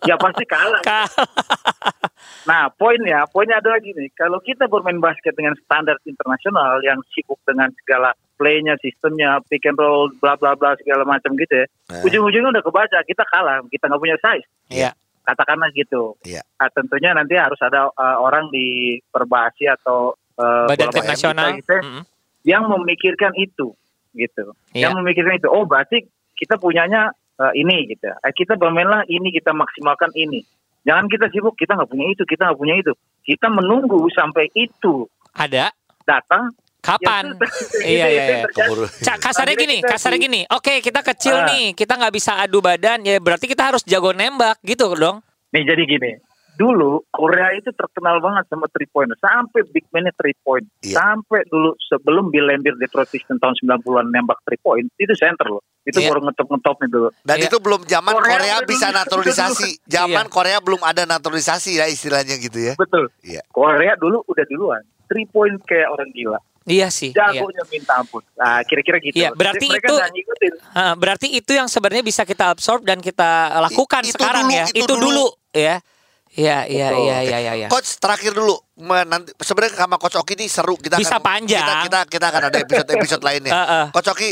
ya 0.07 0.15
pasti 0.15 0.47
kalah. 0.47 0.79
Kalah. 0.87 1.11
Nah, 2.47 2.71
poinnya, 2.71 3.27
poinnya 3.27 3.59
adalah 3.59 3.83
gini, 3.83 4.07
kalau 4.15 4.39
kita 4.39 4.71
bermain 4.71 5.03
basket 5.03 5.35
dengan 5.35 5.59
standar 5.59 5.99
internasional 6.07 6.79
yang 6.87 7.03
sibuk 7.11 7.43
dengan 7.43 7.75
segala 7.83 8.15
playnya, 8.39 8.79
sistemnya, 8.79 9.43
pick 9.51 9.67
and 9.67 9.75
roll, 9.75 10.07
bla 10.23 10.39
bla 10.39 10.55
bla 10.55 10.79
segala 10.79 11.03
macam 11.03 11.35
gitu 11.35 11.67
ya, 11.67 11.67
Eh. 11.91 12.03
ujung-ujungnya 12.07 12.51
udah 12.55 12.65
kebaca, 12.67 12.99
kita 13.03 13.23
kalah, 13.27 13.59
kita 13.67 13.91
nggak 13.91 14.03
punya 14.03 14.17
size. 14.23 14.47
Iya. 14.71 14.91
Katakanlah 15.27 15.75
gitu. 15.75 16.15
Iya. 16.23 16.47
Ah, 16.63 16.71
tentunya 16.71 17.11
nanti 17.11 17.35
harus 17.35 17.59
ada 17.59 17.91
uh, 17.91 18.19
orang 18.23 18.47
di 18.55 18.99
perbasi 19.11 19.67
atau 19.67 20.15
uh, 20.39 20.71
Badan 20.71 20.91
bola 20.91 20.95
tim 20.95 21.05
nasional. 21.11 21.47
kita 21.51 21.59
gitu 21.59 21.73
ya, 21.75 21.83
yang 22.47 22.63
memikirkan 22.71 23.35
itu, 23.35 23.75
gitu. 24.17 24.57
Iya. 24.73 24.89
Yang 24.89 24.93
memikirkan 25.05 25.35
itu, 25.37 25.49
oh 25.53 25.69
berarti 25.69 26.09
kita 26.37 26.57
punyanya 26.57 27.13
uh, 27.41 27.53
ini 27.53 27.93
gitu. 27.93 28.09
Eh, 28.09 28.33
kita 28.33 28.57
bermainlah 28.57 29.05
ini, 29.07 29.29
kita 29.33 29.53
maksimalkan 29.53 30.11
ini. 30.17 30.43
Jangan 30.87 31.11
kita 31.11 31.27
sibuk, 31.35 31.59
kita 31.59 31.75
nggak 31.75 31.91
punya 31.91 32.07
itu, 32.09 32.23
kita 32.25 32.43
nggak 32.49 32.59
punya 32.59 32.75
itu. 32.79 32.93
Kita 33.27 33.51
menunggu 33.51 34.07
sampai 34.15 34.47
itu 34.55 35.05
Ada. 35.35 35.75
datang. 36.07 36.55
Kapan? 36.87 37.35
ya. 37.83 38.07
Iya, 38.07 38.07
iya, 38.07 38.23
iya. 38.47 39.15
kasarnya 39.19 39.59
gini, 39.59 39.83
kita 39.83 39.91
kasarnya 39.99 40.21
gini. 40.23 40.41
Oke, 40.55 40.79
kita 40.79 41.03
kecil 41.03 41.43
Ah. 41.43 41.51
nih, 41.51 41.75
kita 41.75 41.99
nggak 41.99 42.15
bisa 42.15 42.39
adu 42.39 42.63
badan, 42.63 43.03
ya 43.03 43.19
berarti 43.19 43.51
kita 43.51 43.75
harus 43.75 43.83
jago 43.83 44.15
nembak 44.15 44.63
gitu 44.63 44.95
dong. 44.95 45.19
Nih 45.51 45.67
jadi 45.67 45.83
gini, 45.83 46.15
dulu 46.57 47.05
Korea 47.09 47.53
itu 47.53 47.69
terkenal 47.71 48.19
banget 48.19 48.49
sama 48.49 48.65
three 48.69 48.89
point, 48.89 49.13
sampai 49.17 49.61
big 49.71 49.85
man 49.93 50.09
three 50.17 50.35
point, 50.41 50.65
Iya. 50.81 50.97
sampai 50.97 51.45
dulu 51.47 51.77
sebelum 51.79 52.29
Bill 52.29 52.49
Laimbeer 52.49 52.75
Detroit 52.77 53.07
Pistons 53.07 53.37
tahun 53.37 53.55
90-an 53.61 54.09
nembak 54.09 54.41
three 54.43 54.59
point, 54.59 54.89
itu 54.97 55.13
center 55.13 55.47
loh, 55.47 55.63
itu 55.85 56.01
Iya. 56.01 56.09
baru 56.09 56.21
ngetop-ngetop 56.25 56.77
nih 56.81 56.91
dulu. 56.91 57.09
Dan 57.23 57.37
Iya. 57.39 57.47
itu 57.47 57.57
belum 57.61 57.81
zaman 57.85 58.13
Korea 58.17 58.33
Korea, 58.35 58.57
bisa 58.65 58.87
dulu, 58.89 58.99
naturalisasi. 58.99 59.71
Zaman 59.85 60.27
Iya. 60.27 60.33
Korea 60.33 60.59
belum 60.59 60.81
ada 60.81 61.03
naturalisasi 61.05 61.71
ya 61.77 61.87
istilahnya 61.87 62.41
gitu 62.41 62.59
ya. 62.59 62.75
Betul. 62.75 63.13
Iya. 63.21 63.45
Korea 63.53 63.93
dulu 63.95 64.25
udah 64.25 64.45
duluan, 64.49 64.83
three 65.07 65.29
point 65.29 65.61
kayak 65.63 65.93
orang 65.93 66.09
gila, 66.11 66.41
Iya 66.65 66.91
sih. 66.91 67.15
Iya. 67.15 67.31
jagonya 67.37 67.63
minta 67.71 67.95
ampun. 67.95 68.25
Nah 68.35 68.59
kira-kira 68.67 68.99
gitu. 68.99 69.15
Iya, 69.15 69.31
berarti 69.31 69.71
Jadi 69.71 69.79
itu-. 69.79 70.01
Ah, 70.75 70.99
berarti 70.99 71.27
itu 71.31 71.53
yang 71.53 71.71
sebenarnya 71.71 72.03
bisa 72.03 72.27
kita 72.27 72.51
absorb 72.51 72.83
dan 72.83 72.99
kita 72.99 73.55
lakukan 73.63 74.03
itu 74.03 74.17
sekarang 74.19 74.51
dulu, 74.51 74.57
ya. 74.57 74.65
itu 74.73 74.83
Itu, 74.83 74.95
dulu. 74.99 75.05
dulu. 75.07 75.27
ya. 75.55 75.79
Iya, 76.37 76.69
iya, 76.69 76.89
iya, 76.93 77.17
iya, 77.25 77.39
iya, 77.41 77.53
iya. 77.65 77.69
Coach 77.73 77.97
terakhir 77.97 78.37
dulu, 78.37 78.61
nanti 78.85 79.33
sebenarnya 79.41 79.89
sama 79.89 79.97
Coach 79.97 80.21
Oki 80.21 80.37
ini 80.37 80.53
seru 80.53 80.77
kita 80.77 81.01
Bisa 81.01 81.17
akan, 81.17 81.25
panjang. 81.25 81.65
Kita, 81.65 81.75
kita 81.89 82.01
kita 82.13 82.27
akan 82.29 82.43
ada 82.53 82.57
episode 82.61 82.89
episode 83.01 83.23
lainnya. 83.25 83.53
Heeh. 83.57 83.85
Coach 83.97 84.11
Oki, 84.13 84.31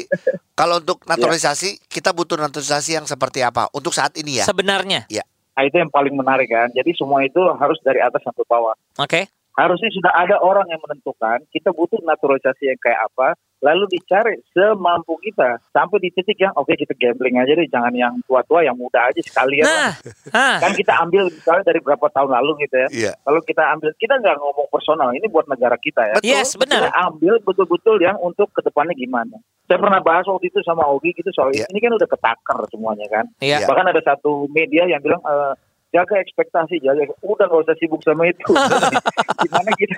kalau 0.53 0.85
untuk 0.85 1.01
naturalisasi 1.09 1.89
kita 1.89 2.13
butuh 2.13 2.37
naturalisasi 2.37 3.01
yang 3.01 3.09
seperti 3.09 3.41
apa 3.41 3.73
untuk 3.73 3.97
saat 3.97 4.13
ini 4.21 4.45
ya? 4.45 4.45
Sebenarnya. 4.45 5.09
Nah 5.55 5.63
itu 5.65 5.81
yang 5.81 5.89
paling 5.89 6.13
menarik 6.13 6.53
kan. 6.53 6.69
Jadi 6.77 6.93
semua 6.93 7.25
itu 7.25 7.41
harus 7.57 7.81
dari 7.81 8.05
atas 8.05 8.21
sampai 8.21 8.45
bawah. 8.45 8.77
Oke. 9.01 9.25
Harusnya 9.55 9.87
sudah 9.89 10.13
ada 10.13 10.37
orang 10.39 10.67
yang 10.67 10.79
menentukan 10.79 11.39
kita 11.49 11.71
butuh 11.71 12.03
naturalisasi 12.03 12.67
yang 12.67 12.79
kayak 12.79 13.01
apa 13.05 13.35
lalu 13.59 13.89
dicari 13.89 14.37
semampu 14.51 15.17
kita 15.19 15.57
sampai 15.71 15.97
di 15.99 16.11
titik 16.11 16.37
yang 16.37 16.53
oke 16.53 16.69
kita 16.71 16.93
gambling 16.93 17.39
aja 17.39 17.55
deh 17.55 17.65
jangan 17.65 17.91
yang 17.91 18.13
tua-tua 18.23 18.61
yang 18.61 18.75
muda 18.75 19.01
aja 19.01 19.17
sekalian 19.19 19.65
Nah, 19.65 19.95
lah. 19.95 19.95
ah, 20.35 20.59
kan 20.59 20.75
kita 20.75 20.93
ambil 20.99 21.27
misalnya 21.27 21.65
dari 21.65 21.81
berapa 21.81 22.03
tahun 22.09 22.31
lalu 22.35 22.51
gitu 22.63 22.77
ya 22.77 22.89
Iya. 22.91 23.13
kalau 23.21 23.41
kita 23.41 23.63
ambil 23.73 23.89
kita 23.95 24.15
nggak 24.17 24.37
ngomong 24.37 24.69
personal 24.69 25.09
ini 25.11 25.27
buat 25.27 25.47
negara 25.47 25.79
kita 25.79 26.03
ya 26.05 26.15
Betul. 26.19 26.29
yes, 26.29 26.51
benar. 26.55 26.83
kita 26.83 26.93
ambil 27.09 27.35
betul-betul 27.41 27.97
yang 27.99 28.17
untuk 28.19 28.51
ke 28.51 28.61
depannya 28.61 28.93
gimana 28.93 29.39
saya 29.65 29.81
pernah 29.81 29.97
bahas 29.99 30.29
waktu 30.29 30.45
itu 30.47 30.61
sama 30.61 30.85
Ogi 30.85 31.15
gitu 31.15 31.31
soal 31.31 31.49
Iya. 31.49 31.65
ini 31.71 31.79
kan 31.79 31.95
udah 31.95 32.05
ketakar 32.05 32.59
semuanya 32.69 33.07
kan. 33.09 33.25
Iya. 33.39 33.65
bahkan 33.65 33.87
ada 33.87 34.03
satu 34.03 34.45
media 34.51 34.85
yang 34.85 35.01
bilang 35.01 35.23
eh, 35.23 35.55
jaga 35.95 36.19
ekspektasi 36.19 36.83
jaga 36.83 37.07
udah 37.23 37.47
nggak 37.47 37.63
usah 37.65 37.77
sibuk 37.79 38.03
sama 38.03 38.27
itu 38.27 38.43
gimana 39.47 39.71
kita 39.79 39.97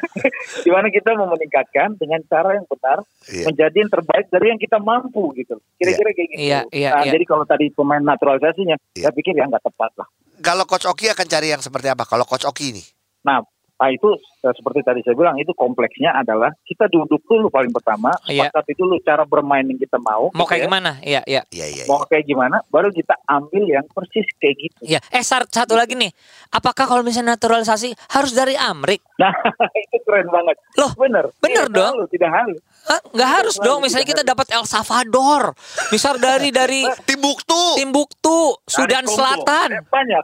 gimana 0.62 0.86
kita 0.92 1.10
mau 1.16 1.28
meningkatkan 1.32 1.96
dengan 1.96 2.20
cara 2.28 2.52
yang 2.52 2.68
benar 2.68 3.00
Iya. 3.26 3.50
menjadi 3.50 3.76
yang 3.82 3.90
terbaik 3.90 4.26
dari 4.30 4.46
yang 4.54 4.60
kita 4.60 4.78
mampu 4.78 5.34
gitu 5.34 5.56
kira-kira 5.80 6.10
kayak 6.14 6.28
gitu 6.30 6.38
Iya, 6.38 6.60
iya, 6.70 6.90
nah, 6.94 7.02
iya. 7.02 7.12
jadi 7.16 7.24
kalau 7.26 7.42
tadi 7.42 7.72
pemain 7.72 7.98
naturalisasinya 7.98 8.76
Iya. 8.94 9.08
saya 9.08 9.14
pikir 9.16 9.32
ya 9.34 9.48
nggak 9.48 9.64
tepat 9.64 9.92
lah 9.98 10.08
Kalau 10.36 10.68
Coach 10.68 10.84
Oki 10.84 11.08
akan 11.08 11.26
cari 11.26 11.48
yang 11.48 11.64
seperti 11.64 11.88
apa? 11.88 12.04
Kalau 12.04 12.28
Coach 12.28 12.44
Oki 12.44 12.76
ini, 12.76 12.84
nah 13.24 13.40
Nah 13.76 13.88
itu 13.88 14.08
eh, 14.40 14.52
seperti 14.52 14.80
tadi 14.80 15.00
saya 15.00 15.12
bilang 15.12 15.36
itu 15.36 15.52
kompleksnya 15.52 16.16
adalah 16.16 16.48
kita 16.62 16.88
duduk 16.88 17.20
dulu 17.22 17.46
paling 17.46 17.68
pertama 17.68 18.08
Iya. 18.24 18.48
sepakati 18.48 18.72
dulu 18.72 18.96
cara 19.00 19.22
bermain 19.22 19.62
yang 19.62 19.76
kita 19.76 19.96
mau 19.98 20.32
Mau 20.32 20.42
gitu 20.42 20.48
kayak 20.48 20.60
ya. 20.60 20.66
gimana? 20.66 20.90
Iya, 21.00 21.20
iya. 21.24 21.42
iya 21.50 21.66
iya. 21.70 21.84
mau 21.84 22.00
kayak 22.02 22.24
gimana 22.24 22.64
baru 22.66 22.88
kita 22.88 23.12
ambil 23.26 23.62
yang 23.62 23.84
persis 23.86 24.24
kayak 24.36 24.56
gitu 24.58 24.78
Iya. 24.80 25.00
Eh, 25.10 25.20
satu 25.20 25.72
lagi 25.72 25.92
nih. 25.92 26.08
Apakah 26.50 26.86
kalau 26.86 27.00
misalnya 27.00 27.34
naturalisasi 27.34 27.92
harus 28.10 28.32
dari 28.32 28.56
Amrik? 28.56 29.04
nah 29.16 29.32
itu 29.84 29.96
keren 30.02 30.28
banget 30.28 30.56
Loh, 30.76 30.92
bener 30.94 31.24
bener 31.38 31.64
Tidak 31.66 31.76
dong. 31.76 31.94
harus, 31.96 32.08
tidak 32.08 32.30
harus 32.32 32.60
Hah? 32.86 33.00
Nggak 33.10 33.30
harus 33.34 33.56
dong. 33.58 33.78
Misalnya 33.82 34.06
kita 34.06 34.22
dapat 34.22 34.46
El 34.48 34.62
Salvador, 34.62 35.58
misal 35.90 36.16
dari 36.16 36.48
dari 36.48 36.86
Timbuktu. 37.08 37.74
Timbuktu, 37.74 38.54
Sudan. 38.62 39.02
Selatan. 39.04 39.68
Eh, 39.74 39.82
banyak 39.84 40.22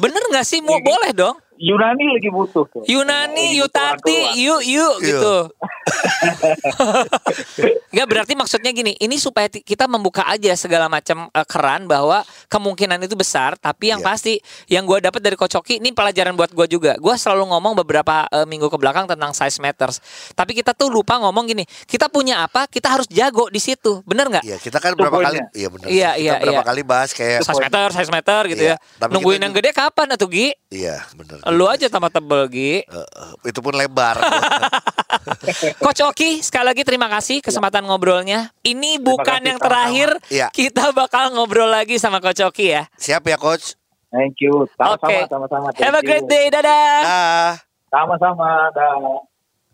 Bener 0.00 0.22
nggak 0.26 0.40
sih? 0.42 0.60
Mau 0.60 0.74
Iya. 0.74 0.86
boleh 0.86 1.10
dong. 1.12 1.36
Yunani 1.60 2.16
lagi 2.16 2.32
butuh 2.32 2.64
tuh. 2.72 2.82
Yunani, 2.88 3.52
orang 3.52 3.68
Yutati, 3.68 4.18
yuk 4.40 4.60
Iya. 4.64 4.88
gitu. 4.96 5.36
Enggak 7.92 8.06
berarti 8.08 8.32
maksudnya 8.32 8.72
gini, 8.72 8.96
ini 8.96 9.20
supaya 9.20 9.44
kita 9.50 9.84
membuka 9.84 10.24
aja 10.24 10.56
segala 10.56 10.88
macam 10.88 11.28
eh, 11.28 11.46
keran 11.46 11.84
bahwa 11.84 12.24
kemungkinan 12.48 12.96
itu 13.04 13.12
besar, 13.12 13.60
tapi 13.60 13.92
yang 13.92 14.00
Iya. 14.00 14.08
pasti 14.08 14.34
yang 14.72 14.88
gua 14.88 15.04
dapat 15.04 15.20
dari 15.20 15.36
Kocoki 15.36 15.76
ini 15.82 15.92
pelajaran 15.92 16.32
buat 16.32 16.48
gua 16.56 16.64
juga. 16.64 16.96
Gua 16.96 17.20
selalu 17.20 17.52
ngomong 17.52 17.76
beberapa 17.84 18.24
eh, 18.32 18.48
minggu 18.48 18.72
ke 18.72 18.78
belakang 18.80 19.04
tentang 19.04 19.36
size 19.36 19.60
matters. 19.60 20.00
Tapi 20.32 20.56
kita 20.56 20.72
tuh 20.72 20.88
lupa 20.88 21.20
ngomong 21.20 21.44
gini, 21.44 21.68
kita 21.84 22.08
punya 22.08 22.40
apa, 22.40 22.64
kita 22.72 22.88
harus 22.88 23.04
jago 23.12 23.52
di 23.52 23.60
situ. 23.60 24.00
Bener 24.08 24.32
nggak? 24.32 24.44
Iya, 24.48 24.56
kita 24.56 24.80
kan 24.80 24.96
berapa 24.96 25.12
kali 25.12 25.38
iya 25.52 25.68
benar. 25.68 25.86
Iya, 25.92 26.10
Kita 26.16 26.22
iya, 26.24 26.32
berapa 26.40 26.56
iya. 26.56 26.62
kali 26.64 26.82
bahas 26.88 27.10
kayak 27.12 27.44
Size 27.44 27.60
meter, 27.60 27.86
size 27.92 28.12
meter 28.12 28.40
gitu 28.48 28.62
Iya, 28.64 28.76
ya. 28.80 28.96
tapi 28.96 29.12
Nungguin 29.12 29.44
yang 29.44 29.52
gede 29.52 29.76
kapan 29.76 30.16
atuh 30.16 30.30
Gi? 30.30 30.48
Iya, 30.70 31.02
benar. 31.18 31.42
Lu 31.50 31.66
aja 31.66 31.86
tambah 31.90 32.10
tebel 32.10 32.46
Gi. 32.50 32.72
Eh, 32.86 33.48
itu 33.50 33.58
pun 33.62 33.74
lebar. 33.74 34.18
Coach 35.82 36.02
Oki, 36.06 36.40
sekali 36.40 36.70
lagi 36.70 36.82
terima 36.86 37.10
kasih 37.10 37.42
kesempatan 37.42 37.84
ngobrolnya. 37.86 38.54
Ini 38.62 39.00
bukan 39.02 39.40
kasih, 39.40 39.48
yang 39.50 39.58
terakhir. 39.58 40.08
Iya. 40.30 40.46
Kita 40.50 40.94
bakal 40.94 41.34
ngobrol 41.34 41.70
lagi 41.70 41.98
sama 41.98 42.22
Coach 42.22 42.42
Oki 42.44 42.74
ya. 42.74 42.86
Siap 42.96 43.26
ya 43.26 43.36
coach. 43.36 43.74
Thank 44.10 44.42
you. 44.42 44.66
Sama-sama, 44.74 45.06
Oke. 45.06 45.16
sama-sama. 45.30 45.66
Have 45.78 45.98
a 45.98 46.02
great 46.02 46.26
day. 46.26 46.50
Dadah. 46.50 46.98
Ah, 47.06 47.52
Sama-sama. 47.90 48.70
Dah. 48.74 49.22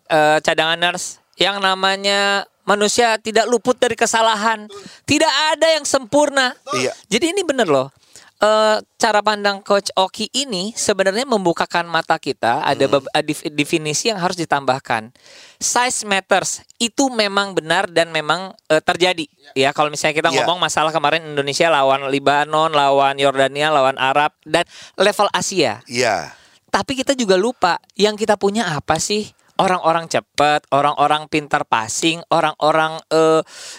Eh, 0.07 0.39
cadanganers, 0.45 1.19
yang 1.41 1.57
namanya 1.59 2.45
manusia 2.69 3.17
tidak 3.17 3.49
luput 3.49 3.81
dari 3.81 3.97
kesalahan. 3.97 4.69
Tidak 5.09 5.33
ada 5.57 5.81
yang 5.81 5.89
sempurna. 5.89 6.53
Iya. 6.77 6.93
Jadi 7.09 7.33
ini 7.33 7.43
bener 7.49 7.65
loh. 7.65 7.89
Eh, 8.37 8.77
cara 9.01 9.25
pandang 9.25 9.65
Coach 9.65 9.89
Oki 9.97 10.29
ini 10.37 10.77
sebenarnya 10.77 11.25
membukakan 11.25 11.89
mata 11.89 12.21
kita. 12.21 12.61
Ada 12.69 12.85
Hmm. 12.85 13.01
definisi 13.49 14.13
yang 14.13 14.21
harus 14.21 14.37
ditambahkan. 14.37 15.09
Size 15.57 16.05
matters 16.05 16.61
itu 16.77 17.09
memang 17.09 17.57
benar 17.57 17.89
dan 17.89 18.13
memang 18.13 18.53
eh, 18.69 18.85
terjadi. 18.85 19.25
Ya 19.57 19.73
kalau 19.73 19.89
misalnya 19.89 20.21
kita 20.21 20.29
Iya. 20.29 20.45
ngomong 20.45 20.61
masalah 20.61 20.93
kemarin 20.93 21.25
Indonesia 21.25 21.73
lawan 21.73 22.13
Libanon, 22.13 22.77
lawan 22.77 23.17
Yordania, 23.17 23.73
lawan 23.73 23.97
Arab 23.97 24.37
dan 24.45 24.69
level 25.01 25.33
Asia. 25.33 25.81
iya. 25.89 26.37
Tapi 26.67 26.93
kita 26.93 27.17
juga 27.17 27.41
lupa 27.41 27.81
yang 27.97 28.21
kita 28.21 28.37
punya 28.37 28.69
apa 28.69 29.01
sih? 29.01 29.33
Orang-orang 29.57 30.05
cepat, 30.05 30.69
orang-orang 30.69 31.33
pintar 31.33 31.65
passing, 31.65 32.21
orang-orang 32.29 33.01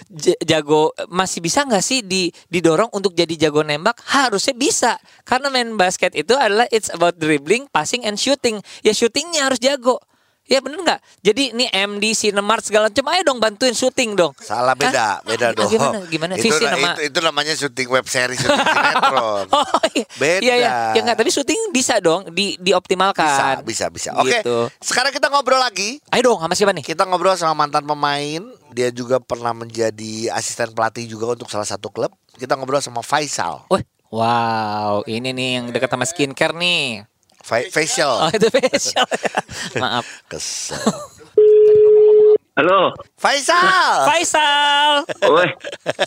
j- 0.09 0.39
jago 0.41 0.89
masih 1.05 1.37
bisa 1.37 1.61
nggak 1.69 1.85
sih 1.85 2.01
di 2.01 2.33
didorong 2.49 2.89
untuk 2.97 3.13
jadi 3.13 3.47
jago 3.47 3.61
nembak? 3.61 4.01
Harusnya 4.09 4.57
bisa 4.57 4.97
karena 5.21 5.53
main 5.53 5.69
basket 5.77 6.17
itu 6.17 6.33
adalah 6.33 6.65
it's 6.73 6.89
about 6.89 7.13
dribbling, 7.21 7.69
passing, 7.69 8.01
and 8.09 8.17
shooting. 8.17 8.57
Ya 8.81 8.89
shootingnya 8.89 9.45
harus 9.45 9.61
jago. 9.61 10.01
Ya 10.47 10.63
bener 10.63 10.79
nggak? 10.79 10.99
Jadi 11.19 11.51
ini 11.51 11.67
MD, 11.67 12.15
Cinemark 12.15 12.63
segala 12.63 12.87
macam, 12.87 13.03
ayo 13.11 13.21
dong 13.21 13.37
bantuin 13.37 13.75
shooting 13.75 14.15
dong. 14.15 14.31
Salah 14.39 14.73
beda, 14.73 15.19
Hah? 15.19 15.27
beda 15.27 15.47
Ah, 15.47 15.53
dong. 15.53 15.67
Gimana? 15.67 15.97
Gimana? 16.07 16.33
Itu, 16.33 16.55
nama. 16.57 16.95
itu, 16.95 17.01
itu 17.03 17.19
namanya 17.19 17.53
syuting 17.53 17.87
web 17.91 18.07
series, 18.07 18.39
syuting 18.39 18.55
sinetron. 18.71 19.45
Oh 19.51 19.67
iya. 19.91 20.05
Beda. 20.15 20.41
Iya 20.41 20.53
iya. 20.55 20.71
Ya 20.95 21.01
nggak, 21.03 21.17
tapi 21.19 21.29
shooting 21.29 21.59
bisa 21.69 21.99
dong 21.99 22.31
di 22.31 22.55
Bisa, 22.55 22.63
dioptimalkan. 22.63 23.67
bisa, 23.67 23.91
bisa. 23.91 24.15
Oke. 24.15 24.39
Gitu. 24.39 24.71
Sekarang 24.79 25.11
kita 25.11 25.27
ngobrol 25.27 25.59
lagi. 25.59 25.99
Ayo 26.09 26.31
dong 26.31 26.39
sama 26.39 26.55
siapa 26.55 26.71
nih? 26.71 26.83
Kita 26.85 27.03
ngobrol 27.03 27.35
sama 27.35 27.53
mantan 27.53 27.83
pemain. 27.83 28.41
Dia 28.71 28.87
juga 28.89 29.19
pernah 29.19 29.51
menjadi 29.51 30.31
asisten 30.31 30.71
pelatih 30.71 31.05
juga 31.05 31.35
untuk 31.35 31.51
salah 31.51 31.67
satu 31.67 31.91
klub. 31.91 32.15
Kita 32.33 32.55
ngobrol 32.55 32.79
sama 32.79 33.03
Faisal. 33.03 33.67
Wah, 33.67 33.83
wow, 34.07 35.03
ini 35.03 35.35
nih 35.35 35.49
yang 35.59 35.65
dekat 35.69 35.89
sama 35.89 36.05
skincare 36.05 36.55
nih. 36.55 37.03
Fa- 37.47 37.69
facial. 37.71 38.27
Oh, 38.27 38.29
itu 38.29 38.47
facial. 38.51 39.07
Maaf. 39.81 40.03
Kesel. 40.27 40.83
Halo. 42.57 42.89
Faisal. 43.15 44.09
Faisal 44.09 45.05
Woi. 45.29 45.45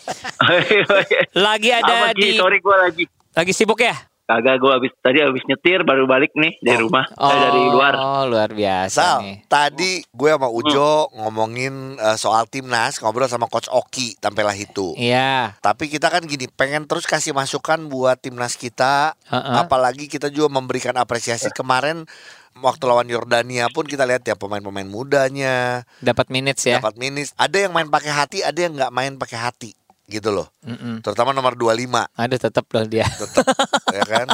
Woi. 0.91 1.05
lagi 1.33 1.71
ada 1.71 2.11
Apa, 2.11 2.19
di 2.19 2.35
Sorry 2.35 2.59
gue 2.59 2.77
lagi. 2.77 3.05
lagi 3.33 3.53
sibuk 3.55 3.79
ya? 3.79 3.95
Kagak 4.31 4.57
gue 4.57 4.71
habis 4.71 4.93
tadi 4.97 5.19
habis 5.19 5.43
nyetir 5.43 5.83
baru 5.83 6.07
balik 6.07 6.31
nih 6.33 6.55
dari 6.63 6.79
rumah. 6.79 7.03
Eh, 7.11 7.35
dari 7.35 7.63
luar. 7.67 7.95
Oh, 7.95 8.23
luar 8.25 8.55
biasa 8.55 8.95
Sal, 8.95 9.19
nih. 9.21 9.37
tadi 9.45 10.07
gue 10.07 10.31
sama 10.31 10.47
Ujo 10.47 11.11
ngomongin 11.13 11.99
eh, 11.99 12.15
soal 12.15 12.47
timnas, 12.47 12.97
ngobrol 12.97 13.27
sama 13.27 13.51
Coach 13.51 13.67
Oki 13.67 14.15
tampilah 14.17 14.55
itu. 14.55 14.95
Iya. 14.95 15.59
Tapi 15.59 15.91
kita 15.91 16.07
kan 16.07 16.23
gini, 16.23 16.47
pengen 16.47 16.87
terus 16.87 17.05
kasih 17.05 17.33
masukan 17.33 17.83
buat 17.85 18.17
timnas 18.17 18.55
kita, 18.55 19.19
Heeh. 19.27 19.55
apalagi 19.59 20.07
kita 20.07 20.31
juga 20.31 20.47
memberikan 20.53 20.95
apresiasi 20.95 21.51
kemarin 21.51 22.07
waktu 22.53 22.83
lawan 22.85 23.07
Yordania 23.07 23.67
pun 23.69 23.83
kita 23.83 24.03
lihat 24.05 24.23
ya 24.23 24.35
pemain-pemain 24.35 24.87
mudanya 24.87 25.83
Dapat 25.99 26.31
minutes 26.31 26.63
ya. 26.63 26.79
dapat 26.79 26.95
minis. 26.95 27.35
Ada 27.35 27.67
yang 27.67 27.73
main 27.73 27.89
pakai 27.89 28.13
hati, 28.13 28.39
ada 28.41 28.59
yang 28.59 28.75
nggak 28.75 28.91
main 28.91 29.15
pakai 29.17 29.39
hati, 29.41 29.71
gitu 30.07 30.31
loh. 30.31 30.51
Mm-mm. 30.61 30.99
Terutama 31.01 31.31
nomor 31.31 31.55
25 31.55 32.11
Aduh 32.13 32.37
tetap 32.37 32.67
loh 32.69 32.85
dia. 32.85 33.07
tetap 33.09 33.47
ya 34.01 34.05
kan. 34.09 34.27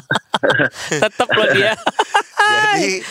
tetap 1.02 1.28
loh 1.34 1.46
dia. 1.50 1.74
Jadi 2.46 3.02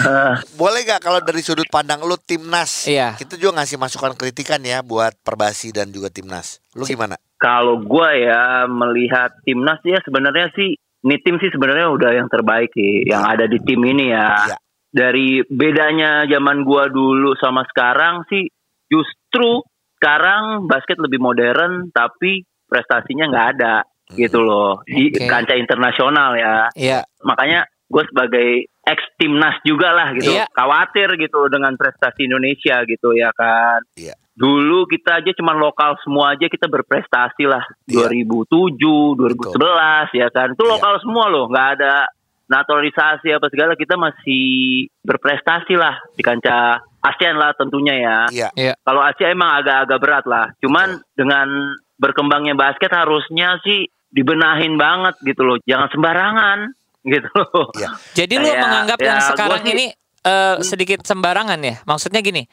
boleh 0.55 0.81
nggak 0.87 1.01
kalau 1.03 1.19
dari 1.19 1.43
sudut 1.43 1.67
pandang 1.67 1.99
lu 2.07 2.15
timnas, 2.15 2.87
Iya. 2.87 3.19
kita 3.19 3.35
juga 3.35 3.59
ngasih 3.59 3.75
masukan 3.75 4.15
kritikan 4.15 4.63
ya 4.63 4.79
buat 4.79 5.11
Perbasi 5.19 5.75
dan 5.75 5.91
juga 5.91 6.07
timnas. 6.07 6.63
Lu 6.71 6.87
gimana? 6.87 7.19
Kalau 7.35 7.83
gue 7.83 8.09
ya 8.23 8.63
melihat 8.71 9.35
timnas 9.43 9.83
ya 9.83 9.99
sebenarnya 10.07 10.49
sih 10.55 10.79
ini 11.05 11.15
tim 11.21 11.37
sih 11.37 11.51
sebenarnya 11.53 11.91
udah 11.91 12.11
yang 12.17 12.27
terbaik 12.31 12.73
sih 12.73 13.05
yang 13.05 13.27
ada 13.27 13.45
di 13.45 13.59
tim 13.61 13.83
ini 13.83 14.09
ya. 14.09 14.29
Iya. 14.49 14.57
Dari 14.95 15.43
bedanya 15.51 16.23
zaman 16.23 16.63
gua 16.63 16.87
dulu 16.87 17.35
sama 17.35 17.67
sekarang 17.67 18.23
sih 18.31 18.47
justru 18.87 19.59
sekarang 19.99 20.71
basket 20.71 20.95
lebih 20.97 21.19
modern 21.19 21.91
tapi 21.91 22.47
prestasinya 22.65 23.27
nggak 23.27 23.47
ada 23.59 23.83
gitu 24.13 24.39
loh 24.45 24.85
di 24.85 25.09
kancah 25.09 25.57
internasional 25.57 26.37
ya. 26.37 26.69
Iya. 26.77 26.99
Makanya 27.25 27.65
gue 27.89 28.03
sebagai 28.09 28.49
ex 28.85 28.99
timnas 29.17 29.57
juga 29.65 29.93
lah 29.93 30.13
gitu 30.13 30.29
Iya. 30.29 30.45
khawatir 30.53 31.17
gitu 31.17 31.49
dengan 31.49 31.73
prestasi 31.73 32.29
Indonesia 32.29 32.85
gitu 32.85 33.17
ya 33.17 33.33
kan. 33.33 33.81
Iya. 33.97 34.13
Dulu 34.35 34.85
kita 34.85 35.23
aja 35.23 35.31
cuman 35.33 35.57
lokal 35.57 35.97
semua 36.05 36.35
aja 36.37 36.45
kita 36.45 36.69
berprestasi 36.69 37.49
lah. 37.49 37.65
Iya. 37.89 38.13
2007, 38.13 39.17
2011 39.17 40.13
ya 40.13 40.27
kan. 40.29 40.53
Itu 40.53 40.65
Iya. 40.65 40.71
lokal 40.77 40.93
semua 41.01 41.25
loh, 41.33 41.49
nggak 41.49 41.69
ada 41.81 42.05
naturalisasi 42.45 43.33
apa 43.33 43.49
segala 43.49 43.73
kita 43.73 43.97
masih 43.97 44.85
berprestasi 45.01 45.73
lah 45.73 45.97
di 46.13 46.21
kancah 46.21 46.77
ASEAN 47.01 47.37
lah 47.41 47.57
tentunya 47.57 47.95
ya. 47.97 48.17
Iya. 48.29 48.49
Iya. 48.53 48.73
Kalau 48.85 49.01
Asia 49.01 49.33
emang 49.33 49.61
agak-agak 49.61 49.99
berat 50.01 50.25
lah. 50.29 50.45
Cuman 50.61 51.01
dengan 51.17 51.73
berkembangnya 51.95 52.53
basket 52.53 52.91
harusnya 52.91 53.57
sih 53.63 53.87
dibenahin 54.15 54.79
banget 54.79 55.19
gitu 55.21 55.43
loh. 55.43 55.59
Jangan 55.67 55.91
sembarangan 55.91 56.59
gitu 57.13 57.27
loh. 57.35 57.67
Iya. 57.75 57.89
Jadi 58.15 58.33
lu 58.39 58.49
menganggap 58.49 58.97
ya, 58.97 59.05
yang 59.05 59.19
sekarang 59.21 59.61
sih- 59.61 59.73
ini 59.75 59.85
eh, 60.23 60.55
sedikit 60.63 61.03
sembarangan 61.03 61.59
ya? 61.59 61.75
Maksudnya 61.83 62.23
gini, 62.23 62.47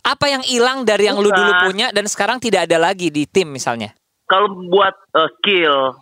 apa 0.00 0.30
yang 0.30 0.40
hilang 0.40 0.86
dari 0.86 1.10
yang 1.10 1.18
lu 1.18 1.28
Bukan. 1.28 1.36
dulu 1.36 1.52
punya 1.66 1.86
dan 1.90 2.06
sekarang 2.06 2.38
tidak 2.38 2.70
ada 2.70 2.78
lagi 2.78 3.10
di 3.10 3.26
tim 3.26 3.50
misalnya? 3.50 3.90
Kalau 4.24 4.48
buat 4.70 4.94
eh, 5.12 5.28
skill 5.36 5.98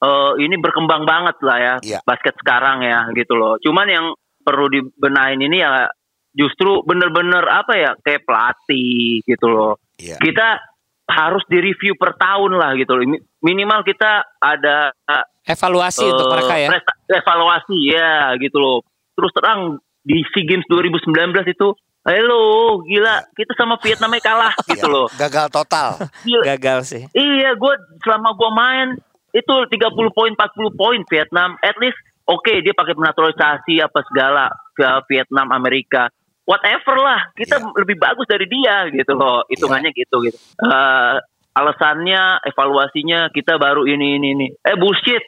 eh, 0.00 0.32
ini 0.38 0.54
berkembang 0.56 1.02
banget 1.04 1.36
lah 1.42 1.58
ya 1.58 1.74
Iya. 1.82 1.98
basket 2.06 2.38
sekarang 2.38 2.80
ya 2.80 3.10
gitu 3.12 3.34
loh. 3.34 3.58
Cuman 3.58 3.90
yang 3.90 4.06
perlu 4.40 4.70
dibenahin 4.70 5.42
ini 5.42 5.60
ya 5.60 5.84
justru 6.30 6.80
bener-bener 6.86 7.42
apa 7.44 7.74
ya 7.74 7.90
kayak 8.00 8.22
pelatih 8.22 9.20
gitu 9.26 9.46
loh. 9.50 9.74
Iya. 9.98 10.16
Kita 10.16 10.69
harus 11.10 11.42
direview 11.44 11.94
per 11.94 12.14
tahun 12.14 12.54
lah 12.54 12.72
gitu 12.74 12.92
loh. 12.92 13.04
Mi- 13.04 13.22
Minimal 13.42 13.82
kita 13.82 14.22
ada 14.36 14.92
eh, 14.94 15.24
Evaluasi 15.46 16.04
untuk 16.04 16.24
Eh, 16.24 16.32
mereka 16.32 16.54
ya. 16.54 16.68
evaluasi 17.10 17.76
ya 17.88 18.12
gitu 18.36 18.56
loh. 18.56 18.78
Terus 19.12 19.32
terang 19.32 19.60
di 20.00 20.22
SEA 20.26 20.46
Games 20.46 20.64
2019 20.64 21.10
itu, 21.46 21.68
halo 22.00 22.40
gila 22.82 23.26
kita 23.32 23.52
sama 23.54 23.76
Vietnamnya 23.78 24.20
kalah 24.20 24.54
gitu 24.70 24.82
Iya. 24.82 24.92
loh. 24.92 25.06
Gagal 25.10 25.46
total. 25.48 25.96
Gila. 26.22 26.44
Gagal 26.46 26.78
sih. 26.86 27.02
Iya, 27.10 27.52
gue 27.54 27.72
selama 28.00 28.32
gue 28.32 28.50
main 28.50 28.88
itu 29.30 29.54
30 29.66 29.90
poin, 30.10 30.30
40 30.30 30.38
poin 30.74 31.00
Vietnam. 31.04 31.56
At 31.60 31.76
least 31.76 31.96
oke 32.24 32.52
dia 32.52 32.72
pakai 32.72 32.94
naturalisasi 32.94 33.80
apa 33.80 34.00
segala 34.04 34.44
ke 34.70 34.86
Vietnam, 35.08 35.50
Amerika. 35.50 36.12
Whatever 36.44 36.96
lah, 36.98 37.20
kita 37.32 37.60
Iya. 37.60 37.70
lebih 37.76 37.96
bagus 37.96 38.26
dari 38.26 38.46
dia 38.46 38.88
gitu 38.90 39.12
loh. 39.14 39.44
Hitungannya 39.46 39.90
gitu 39.92 40.16
gitu. 40.24 40.38
Eh, 40.58 41.14
alasannya 41.52 42.42
evaluasinya 42.42 43.28
kita 43.30 43.54
baru 43.56 43.84
ini 43.84 44.16
ini 44.16 44.28
ini. 44.34 44.46
Eh 44.60 44.74
bullshit. 44.74 45.22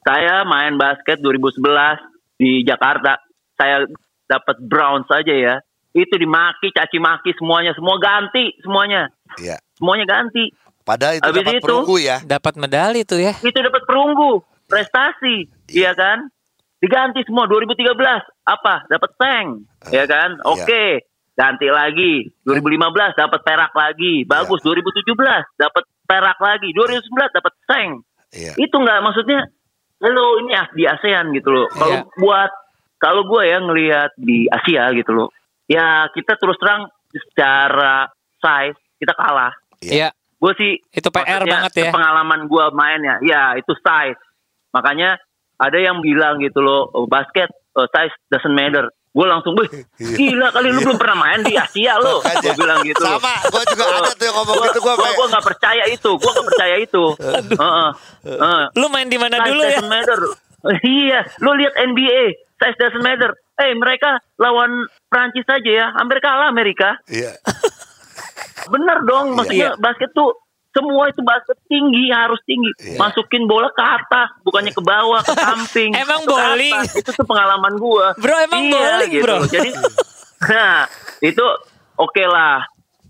Saya 0.00 0.44
main 0.44 0.78
basket 0.78 1.18
2011 1.18 1.98
di 2.34 2.62
Jakarta. 2.62 3.18
Saya 3.54 3.84
dapat 4.24 4.56
bronze 4.60 5.10
aja 5.10 5.34
ya. 5.34 5.54
Itu 5.90 6.14
dimaki, 6.14 6.70
caci 6.70 6.96
maki 6.96 7.34
semuanya, 7.34 7.74
semua 7.74 7.98
ganti 7.98 8.54
semuanya. 8.60 9.08
Iya. 9.36 9.58
Semuanya 9.74 10.04
ganti 10.04 10.52
Padahal 10.80 11.20
itu 11.20 11.28
Habis 11.28 11.36
dapat 11.44 11.52
itu- 11.52 11.66
perunggu 11.68 11.96
ya. 12.00 12.16
Dapat 12.24 12.54
medali 12.56 13.04
tuh 13.04 13.20
ya. 13.20 13.36
itu 13.36 13.58
dapat 13.60 13.82
perunggu 13.84 14.40
prestasi 14.64 15.44
iya 15.68 15.92
kan 15.92 16.28
diganti 16.78 17.20
semua 17.26 17.46
2013 17.46 17.94
apa? 18.44 18.74
Dapat 18.86 19.10
seng 19.18 19.46
ya 19.90 20.04
kan? 20.04 20.38
Iya. 20.38 20.44
oke. 20.46 20.86
Ganti 21.38 21.70
lagi. 21.70 22.26
2015 22.42 23.14
dapat 23.14 23.40
perak 23.46 23.70
lagi. 23.70 24.26
Bagus 24.26 24.58
2017 24.66 25.14
dapat 25.54 25.84
perak 26.02 26.38
lagi. 26.38 26.74
2019 26.74 27.30
dapat 27.30 27.54
seng 27.66 27.90
Iya. 28.28 28.52
itu 28.60 28.76
nggak 28.76 29.00
maksudnya 29.00 29.40
halo 29.98 30.36
ini 30.44 30.52
ah, 30.52 30.68
di 30.76 30.84
ASEAN 30.84 31.32
gitu 31.32 31.48
loh. 31.48 31.64
Kalau 31.72 31.96
Iya. 31.96 32.10
buat 32.20 32.50
kalau 32.98 33.22
gue 33.24 33.42
ya 33.46 33.58
ngelihat 33.62 34.10
di 34.18 34.44
Asia 34.46 34.90
gitu 34.92 35.14
loh 35.14 35.28
ya 35.64 36.10
kita 36.10 36.34
terus 36.34 36.58
terang 36.58 36.90
secara 37.08 38.08
size 38.36 38.78
kita 38.98 39.14
kalah. 39.14 39.54
Iya. 39.80 39.92
Iya. 39.94 40.08
gue 40.38 40.52
sih 40.54 40.72
Itu 40.94 41.10
PR 41.10 41.42
banget 41.42 41.72
ya. 41.74 41.90
pengalaman 41.90 42.46
gue 42.46 42.64
mainnya 42.74 43.18
ya 43.22 43.54
itu 43.54 43.72
size. 43.78 44.18
Makanya 44.70 45.16
ada 45.58 45.78
yang 45.78 45.98
bilang 46.00 46.38
gitu 46.38 46.62
loh 46.62 46.86
oh, 46.94 47.06
basket 47.06 47.50
uh, 47.74 47.86
size 47.90 48.14
doesn't 48.30 48.54
matter 48.54 48.86
gue 49.08 49.26
langsung 49.26 49.56
wih 49.58 49.66
gila 49.98 50.52
kali 50.54 50.70
lu 50.70 50.78
belum 50.84 50.98
pernah 51.00 51.16
main 51.18 51.40
di 51.42 51.58
Asia 51.58 51.98
lo 51.98 52.22
gue 52.22 52.54
bilang 52.54 52.84
gitu 52.86 53.02
Sama, 53.02 53.34
gue 53.50 53.62
juga 53.74 53.84
ada 53.90 54.10
tuh 54.14 54.26
yang 54.30 54.36
ngomong 54.36 54.56
gitu 54.70 54.78
gue. 54.78 54.94
gue 54.94 55.10
gue 55.10 55.26
nggak 55.32 55.44
percaya 55.48 55.84
itu 55.90 56.10
gue 56.14 56.30
nggak 56.30 56.46
percaya 56.54 56.74
itu 56.78 57.04
Heeh. 57.18 57.90
Heeh. 58.28 58.62
Lu 58.78 58.86
main 58.92 59.08
di 59.10 59.18
mana 59.18 59.42
size 59.42 59.48
dulu 59.50 59.60
ya? 59.64 59.70
doesn't 59.74 59.90
matter 59.90 60.18
iya 60.86 61.18
lu 61.42 61.50
lihat 61.58 61.74
NBA 61.74 62.22
size 62.62 62.78
doesn't 62.78 63.02
matter 63.02 63.34
eh 63.58 63.74
mereka 63.74 64.22
lawan 64.38 64.86
Prancis 65.10 65.48
aja 65.50 65.66
ya 65.70 65.86
hampir 65.98 66.22
kalah 66.22 66.46
Amerika 66.52 66.94
Iya. 67.10 67.34
Bener 68.68 69.00
dong, 69.06 69.32
maksudnya 69.32 69.74
basket 69.80 70.12
tuh 70.12 70.34
semua 70.70 71.08
itu 71.08 71.20
basket 71.24 71.58
tinggi 71.66 72.12
harus 72.12 72.38
tinggi. 72.44 72.70
Iya. 72.78 72.98
Masukin 73.00 73.48
bola 73.48 73.68
ke 73.72 73.82
atas, 73.82 74.28
bukannya 74.44 74.72
ke 74.72 74.82
bawah, 74.84 75.20
ke 75.24 75.34
samping. 75.34 75.90
Emang 76.04 76.22
Itu 76.22 76.30
ke 76.30 76.34
bowling? 76.36 76.76
atas. 76.76 77.00
Itu 77.00 77.10
tuh 77.16 77.26
pengalaman 77.26 77.74
gua. 77.80 78.12
Bro, 78.20 78.36
emang 78.44 78.60
Iya, 78.62 78.72
bowling, 78.72 79.10
gitu. 79.10 79.24
bro? 79.24 79.36
Jadi 79.48 79.70
nah, 80.52 80.86
itu 81.20 81.44
oke 81.96 82.24
lah. 82.28 82.62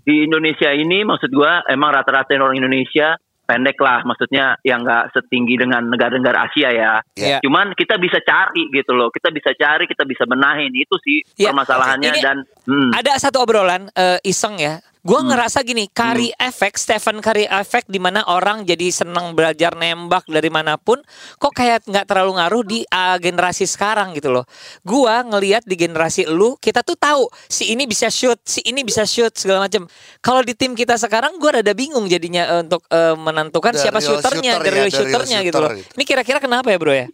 Di 0.03 0.25
Indonesia 0.25 0.73
ini 0.73 1.05
maksud 1.05 1.29
gua 1.29 1.61
emang 1.68 1.92
rata-rata 1.92 2.33
orang 2.33 2.57
Indonesia 2.57 3.12
pendek 3.44 3.81
lah 3.81 4.05
maksudnya 4.05 4.61
yang 4.61 4.85
nggak 4.85 5.16
setinggi 5.16 5.57
dengan 5.57 5.88
negara-negara 5.88 6.49
Asia 6.49 6.68
ya. 6.68 6.92
Iya. 7.16 7.40
Cuman 7.40 7.73
kita 7.73 7.97
bisa 7.97 8.21
cari 8.21 8.68
gitu 8.68 8.92
loh. 8.92 9.09
Kita 9.09 9.33
bisa 9.33 9.57
cari, 9.57 9.88
kita 9.88 10.05
bisa 10.05 10.29
benahin. 10.29 10.68
Itu 10.73 11.01
sih 11.01 11.25
Iya. 11.37 11.53
permasalahannya 11.53 12.12
Ini 12.12 12.21
dan 12.21 12.37
hmm. 12.68 12.92
Ada 12.92 13.16
satu 13.16 13.40
obrolan 13.40 13.88
eh, 13.97 14.21
iseng 14.25 14.61
ya. 14.61 14.85
Gua 15.07 15.23
ngerasa 15.23 15.63
gini, 15.63 15.87
Curry 15.89 16.35
effect, 16.39 16.77
Stephen 16.83 17.23
Curry 17.23 17.47
effect 17.47 17.87
di 17.87 18.03
mana 18.03 18.27
orang 18.27 18.67
jadi 18.67 18.91
senang 18.91 19.33
belajar 19.33 19.79
nembak 19.79 20.27
dari 20.27 20.51
mana 20.51 20.75
pun, 20.77 20.99
kok 21.39 21.55
kayak 21.55 21.87
nggak 21.87 22.07
terlalu 22.07 22.39
ngaruh 22.39 22.63
di 22.67 22.79
ah, 22.91 23.17
generasi 23.17 23.65
sekarang 23.65 24.13
gitu 24.19 24.35
loh. 24.35 24.45
Gua 24.83 25.23
ngelihat 25.23 25.63
di 25.65 25.79
generasi 25.79 26.27
lu, 26.27 26.59
kita 26.59 26.83
tuh 26.83 26.99
tahu 26.99 27.31
si 27.47 27.71
ini 27.71 27.87
bisa 27.87 28.11
shoot, 28.11 28.39
si 28.43 28.61
ini 28.67 28.83
bisa 28.83 29.07
shoot 29.07 29.33
segala 29.35 29.67
macam. 29.71 29.87
Kalau 30.19 30.43
di 30.43 30.53
tim 30.53 30.75
kita 30.75 30.99
sekarang, 30.99 31.39
gua 31.39 31.63
rada 31.63 31.73
bingung 31.73 32.11
jadinya 32.11 32.59
eh, 32.59 32.61
untuk 32.67 32.83
eh, 32.91 33.15
menentukan 33.15 33.75
The 33.75 33.81
siapa 33.87 34.03
shooternya, 34.03 34.59
shooter 34.59 34.67
the 34.67 34.71
ya, 34.71 34.83
real 34.83 34.91
the 34.91 34.91
real 34.91 34.91
shooternya 34.93 35.39
gitu 35.47 35.59
shooter 35.59 35.63
loh. 35.63 35.73
gitu. 35.79 35.95
Ini 35.95 36.05
kira-kira 36.05 36.39
kenapa 36.43 36.69
ya 36.75 36.79
bro 36.79 36.95
ya? 36.95 37.07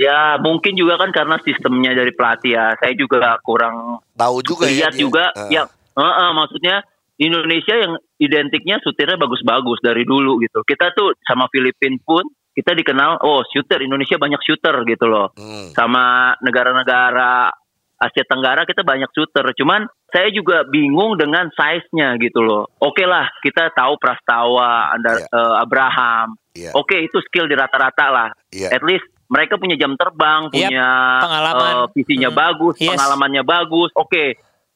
Ya 0.00 0.40
mungkin 0.40 0.72
juga 0.80 0.96
kan 0.96 1.12
karena 1.12 1.36
sistemnya 1.44 1.92
dari 1.92 2.12
pelatih 2.16 2.56
ya. 2.56 2.72
Saya 2.80 2.96
juga 2.96 3.36
kurang 3.44 4.00
Tahu 4.16 4.40
juga 4.40 4.64
ya. 4.64 4.88
lihat 4.88 4.92
dia. 4.96 5.00
juga 5.02 5.24
Eh, 5.36 5.60
yang 5.60 5.68
eh, 5.68 6.04
eh, 6.04 6.30
maksudnya 6.32 6.76
Indonesia 7.20 7.76
yang 7.76 7.92
identiknya 8.16 8.80
sutirnya 8.80 9.14
bagus-bagus 9.14 9.84
dari 9.84 10.08
dulu 10.08 10.40
gitu. 10.40 10.64
Kita 10.64 10.96
tuh 10.96 11.12
sama 11.20 11.52
Filipina 11.52 12.00
pun 12.00 12.24
kita 12.50 12.72
dikenal 12.72 13.20
oh 13.20 13.44
shooter 13.46 13.78
Indonesia 13.78 14.16
banyak 14.16 14.40
shooter 14.40 14.82
gitu 14.88 15.04
loh. 15.04 15.28
hmm. 15.36 15.76
Sama 15.76 16.34
negara-negara 16.40 17.52
Asia 18.00 18.24
Tenggara 18.24 18.64
kita 18.64 18.80
banyak 18.80 19.12
shooter. 19.12 19.52
Cuman 19.52 19.84
saya 20.08 20.32
juga 20.32 20.64
bingung 20.64 21.20
dengan 21.20 21.52
size-nya 21.52 22.16
gitu 22.16 22.40
loh. 22.40 22.64
Oke 22.80 23.04
lah, 23.04 23.28
kita 23.44 23.68
tahu 23.76 24.00
Prastawa, 24.00 24.96
Anda, 24.96 25.20
Iya. 25.20 25.26
eh, 25.28 25.54
Abraham. 25.60 26.26
Iya. 26.56 26.70
Oke, 26.72 26.96
itu 26.96 27.20
skill 27.28 27.44
di 27.44 27.52
rata-rata 27.52 28.06
lah. 28.08 28.28
Iya. 28.48 28.72
At 28.72 28.82
least 28.82 29.04
mereka 29.28 29.60
punya 29.60 29.76
jam 29.76 29.94
terbang, 29.94 30.48
Yap, 30.48 30.50
punya 30.50 30.88
pengalaman. 31.20 31.70
eh, 31.70 31.86
visinya 31.94 32.30
Hmm. 32.32 32.40
bagus, 32.40 32.74
Yes. 32.80 32.88
pengalamannya 32.88 33.42
bagus. 33.44 33.90
Oke, 33.94 34.24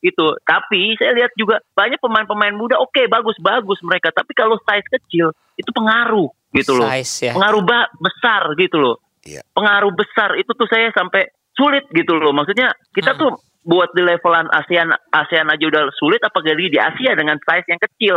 itu. 0.05 0.27
Tapi 0.45 1.01
saya 1.01 1.17
lihat 1.17 1.33
juga 1.35 1.65
banyak 1.73 1.97
pemain-pemain 1.97 2.53
muda. 2.53 2.77
Oke, 2.77 3.09
bagus-bagus 3.09 3.81
mereka. 3.81 4.13
Tapi 4.13 4.37
kalau 4.37 4.61
size 4.61 4.89
kecil 4.93 5.33
itu 5.57 5.71
pengaruh 5.73 6.29
gitu 6.53 6.77
loh. 6.77 6.85
Size 6.93 7.31
ya. 7.31 7.33
Pengaruh 7.33 7.63
ba- 7.65 7.91
besar 7.97 8.53
gitu 8.61 8.77
loh. 8.77 8.97
Iya. 9.25 9.41
Pengaruh 9.57 9.97
besar 9.97 10.37
itu 10.37 10.53
tuh 10.53 10.69
saya 10.69 10.93
sampai 10.93 11.25
sulit 11.57 11.89
gitu 11.91 12.21
loh. 12.21 12.37
Maksudnya 12.37 12.77
kita 12.93 13.17
Hmm. 13.17 13.21
tuh 13.25 13.31
buat 13.65 13.89
di 13.97 14.05
levelan 14.05 14.53
ASEAN 14.53 14.93
ASEAN 15.09 15.49
aja 15.49 15.65
udah 15.65 15.89
sulit 15.97 16.21
apalagi 16.21 16.69
di 16.69 16.77
Asia 16.77 17.17
dengan 17.17 17.41
size 17.41 17.65
yang 17.73 17.81
kecil. 17.81 18.17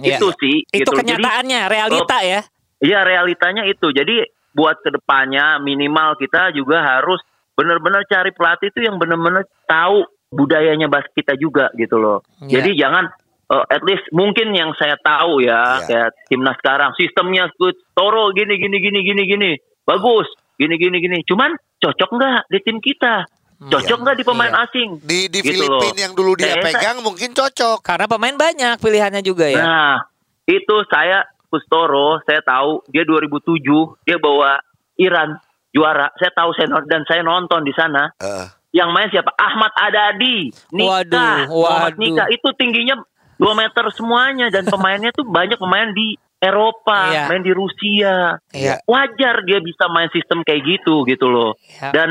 Iya. 0.00 0.16
Itu 0.16 0.32
sih 0.40 0.64
Itu 0.72 0.88
gitu. 0.88 0.90
Jadi, 0.96 1.20
kenyataannya, 1.20 1.60
realita 1.68 2.18
ya. 2.24 2.40
Iya 2.80 3.04
realitanya 3.04 3.68
itu. 3.68 3.92
Jadi 3.92 4.24
buat 4.56 4.80
ke 4.80 4.88
depannya 4.88 5.60
minimal 5.60 6.16
kita 6.16 6.48
juga 6.56 6.80
harus 6.80 7.20
benar-benar 7.52 8.04
cari 8.08 8.32
pelatih 8.32 8.68
itu 8.68 8.84
yang 8.84 8.96
benar-benar 8.96 9.44
tahu 9.64 10.04
budayanya 10.28 10.86
basket 10.86 11.14
kita 11.16 11.34
juga 11.36 11.70
gitu 11.74 11.96
loh. 11.96 12.22
Iya. 12.42 12.60
Jadi 12.60 12.70
jangan 12.76 13.04
uh, 13.48 13.64
at 13.66 13.82
least 13.82 14.06
mungkin 14.10 14.50
yang 14.52 14.74
saya 14.74 14.98
tahu 14.98 15.40
ya 15.40 15.80
Iya. 15.80 15.86
kayak 15.86 16.10
timnas 16.26 16.56
sekarang 16.58 16.90
sistemnya 16.94 17.46
good, 17.56 17.76
Toro 17.92 18.30
gini 18.32 18.58
gini 18.58 18.76
gini 18.78 19.00
gini 19.02 19.22
gini 19.24 19.50
bagus 19.82 20.26
gini 20.56 20.74
gini 20.76 20.98
gini. 20.98 21.18
Cuman 21.22 21.52
cocok 21.78 22.10
nggak 22.12 22.40
di 22.48 22.58
tim 22.60 22.78
kita? 22.80 23.22
Cocok 23.56 23.98
nggak 24.02 24.16
di 24.20 24.24
pemain 24.24 24.52
Iya. 24.52 24.62
asing? 24.68 24.88
Di 25.00 25.18
di 25.30 25.40
Gitu 25.40 25.64
loh. 25.64 25.80
Filipina 25.80 26.00
yang 26.04 26.14
dulu 26.14 26.32
dia 26.36 26.58
Saya- 26.58 26.64
pegang 26.66 26.98
mungkin 27.00 27.30
cocok. 27.32 27.78
Karena 27.80 28.04
pemain 28.04 28.36
banyak 28.36 28.76
pilihannya 28.76 29.22
juga 29.22 29.46
ya. 29.48 29.62
Nah, 29.64 29.94
itu 30.44 30.76
saya 30.88 31.24
Kustoro, 31.46 32.18
saya 32.26 32.42
tahu 32.42 32.82
dia 32.90 33.06
2007 33.06 33.94
dia 34.02 34.18
bawa 34.18 34.58
Iran 34.98 35.38
juara. 35.70 36.10
Saya 36.18 36.34
tahu 36.34 36.50
saya 36.52 36.68
dan 36.84 37.06
saya 37.06 37.22
nonton 37.22 37.62
di 37.62 37.72
sana. 37.72 38.10
Heeh. 38.18 38.48
Yang 38.76 38.90
main 38.92 39.08
siapa? 39.08 39.32
Ahmad 39.40 39.72
Adadi, 39.72 40.52
Nika, 40.76 41.08
Waduh, 41.08 41.48
waduh. 41.48 41.96
Nika. 41.96 42.28
Itu 42.28 42.52
tingginya 42.60 43.00
2 43.40 43.56
meter 43.56 43.88
semuanya 43.96 44.52
dan 44.52 44.68
pemainnya 44.68 45.16
tuh 45.16 45.24
banyak 45.24 45.56
pemain 45.56 45.88
di 45.96 46.20
Eropa, 46.36 47.08
Iya. 47.08 47.32
main 47.32 47.40
di 47.40 47.52
Rusia. 47.56 48.36
Iya. 48.52 48.84
Wajar 48.84 49.40
dia 49.48 49.64
bisa 49.64 49.88
main 49.88 50.12
sistem 50.12 50.44
kayak 50.44 50.60
gitu 50.68 51.08
gitu 51.08 51.24
loh. 51.32 51.56
Iya. 51.64 51.96
Dan 51.96 52.10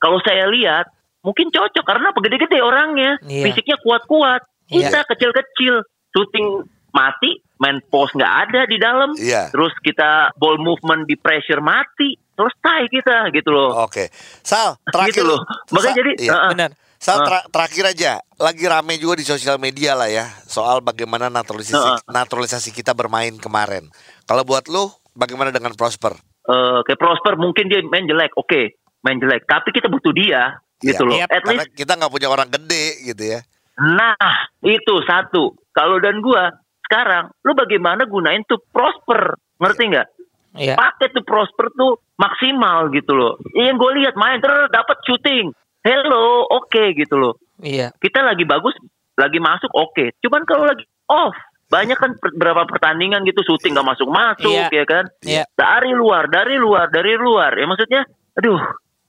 kalau 0.00 0.16
saya 0.24 0.48
lihat 0.48 0.88
mungkin 1.20 1.52
cocok 1.52 1.84
karena 1.84 2.08
apa 2.08 2.20
gede-gede 2.24 2.64
orangnya, 2.64 3.20
Iya. 3.28 3.52
fisiknya 3.52 3.76
kuat-kuat. 3.84 4.40
Iya. 4.72 4.88
Kita 4.88 4.98
kecil-kecil, 5.12 5.74
shooting 6.16 6.64
mati, 6.96 7.44
main 7.60 7.76
post 7.92 8.16
nggak 8.16 8.34
ada 8.48 8.60
di 8.64 8.80
dalam. 8.80 9.12
Iya. 9.20 9.52
Terus 9.52 9.76
kita 9.84 10.32
ball 10.40 10.56
movement 10.56 11.04
di 11.04 11.20
pressure 11.20 11.60
mati, 11.60 12.16
selesai 12.36 12.80
kita 12.92 13.16
gitu 13.32 13.50
loh. 13.50 13.82
Oke. 13.82 14.12
Sal, 14.44 14.76
terakhir 14.84 15.16
gitu 15.16 15.24
loh. 15.24 15.40
Makanya 15.72 15.90
Sa- 15.90 15.98
jadi 15.98 16.12
iya. 16.20 16.32
uh-uh. 16.32 16.50
Benar. 16.52 16.70
Sal, 16.96 17.18
tra- 17.22 17.46
terakhir 17.48 17.84
aja, 17.86 18.12
lagi 18.36 18.64
rame 18.64 18.96
juga 18.96 19.20
di 19.20 19.24
sosial 19.24 19.60
media 19.60 19.92
lah 19.92 20.08
ya 20.08 20.26
soal 20.44 20.80
bagaimana 20.80 21.28
naturalisasi 21.28 21.76
Ah. 21.76 22.00
naturalisasi 22.08 22.72
kita 22.72 22.96
bermain 22.96 23.36
kemarin. 23.36 23.88
Kalau 24.24 24.42
buat 24.42 24.64
lu, 24.66 24.88
bagaimana 25.12 25.52
dengan 25.52 25.76
Prosper? 25.76 26.16
Eh, 26.46 26.78
kayak 26.82 26.96
Prosper 26.96 27.36
mungkin 27.36 27.68
dia 27.68 27.84
main 27.84 28.04
jelek, 28.04 28.32
oke, 28.34 28.80
main 29.02 29.18
jelek. 29.18 29.44
Tapi 29.44 29.72
kita 29.72 29.92
butuh 29.92 30.12
dia 30.12 30.56
gitu 30.78 31.04
Iya. 31.04 31.08
loh. 31.08 31.14
Yep. 31.16 31.28
At 31.28 31.42
Karena 31.42 31.52
least 31.52 31.72
kita 31.74 31.92
nggak 31.96 32.12
punya 32.12 32.28
orang 32.28 32.48
gede 32.48 32.84
gitu 33.04 33.22
ya. 33.28 33.40
Nah, 33.76 34.32
itu 34.64 34.94
satu. 35.04 35.52
Kalau 35.70 36.00
dan 36.00 36.24
gua 36.24 36.48
sekarang, 36.80 37.28
lu 37.44 37.52
bagaimana 37.52 38.08
gunain 38.08 38.40
tuh 38.48 38.56
prosper, 38.72 39.36
ngerti 39.60 39.92
nggak? 39.92 40.06
Iya. 40.56 40.74
Pakai 40.74 41.12
tuh 41.12 41.22
prosper 41.22 41.68
tuh 41.72 42.00
maksimal 42.16 42.88
gitu 42.90 43.12
loh. 43.12 43.36
Yang 43.52 43.76
gue 43.76 43.90
lihat 44.02 44.14
main 44.16 44.40
terus 44.40 44.68
dapat 44.68 44.96
shooting. 45.04 45.52
Hello, 45.80 46.48
oke 46.50 46.82
gitu 46.92 47.14
loh. 47.14 47.34
Iya. 47.60 47.94
Kita 47.96 48.20
lagi 48.20 48.42
bagus, 48.42 48.74
lagi 49.14 49.38
masuk 49.38 49.70
oke. 49.70 50.16
Cuman 50.18 50.42
kalau 50.42 50.66
lagi 50.66 50.82
off, 51.06 51.36
banyak 51.66 51.94
kan 51.94 52.14
per- 52.18 52.34
berapa 52.34 52.62
pertandingan 52.64 53.22
gitu 53.22 53.42
shooting 53.42 53.74
nggak 53.74 53.86
masuk 53.86 54.08
masuk 54.08 54.50
Iya. 54.50 54.68
ya 54.72 54.84
kan? 54.84 55.04
Iya. 55.22 55.42
Dari 55.52 55.92
luar, 55.92 56.26
dari 56.26 56.56
luar, 56.56 56.90
dari 56.90 57.14
luar. 57.14 57.54
Ya 57.54 57.66
maksudnya, 57.66 58.02
aduh, 58.34 58.58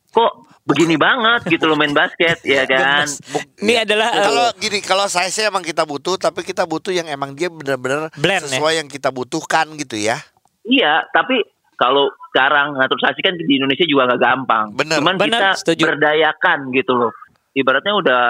kok 0.09 0.31
begini 0.67 0.99
banget 0.99 1.47
gitu 1.47 1.63
loh 1.65 1.79
main 1.79 1.95
basket 1.95 2.43
ya 2.43 2.67
kan? 2.67 3.07
Ini 3.57 3.87
adalah 3.87 4.09
eh, 4.11 4.21
Kalau 4.21 4.45
gini, 4.59 4.79
kalau 4.83 5.05
saya 5.07 5.31
sih 5.31 5.47
emang 5.47 5.63
kita 5.63 5.87
butuh, 5.87 6.19
tapi 6.19 6.43
kita 6.43 6.67
butuh 6.67 6.91
yang 6.91 7.07
emang 7.07 7.33
dia 7.33 7.47
benar-benar 7.47 8.11
Blend, 8.13 8.45
ya? 8.45 8.59
sesuai 8.59 8.73
yang 8.77 8.89
kita 8.89 9.09
butuhkan 9.09 9.71
gitu 9.75 9.95
ya. 9.95 10.19
Iya, 10.67 11.07
tapi 11.09 11.39
kalau 11.73 12.09
sekarang 12.29 12.75
naturalisasi 12.75 13.21
kan 13.21 13.33
di 13.37 13.53
Indonesia 13.55 13.85
juga 13.85 14.11
nggak 14.11 14.21
gampang. 14.21 14.65
Bener. 14.75 14.97
Cuman 14.99 15.15
Bener, 15.15 15.31
kita 15.31 15.47
setuju. 15.55 15.83
berdayakan 15.93 16.59
gitu 16.73 16.93
loh. 16.93 17.11
Ibaratnya 17.53 17.93
udah 17.95 18.21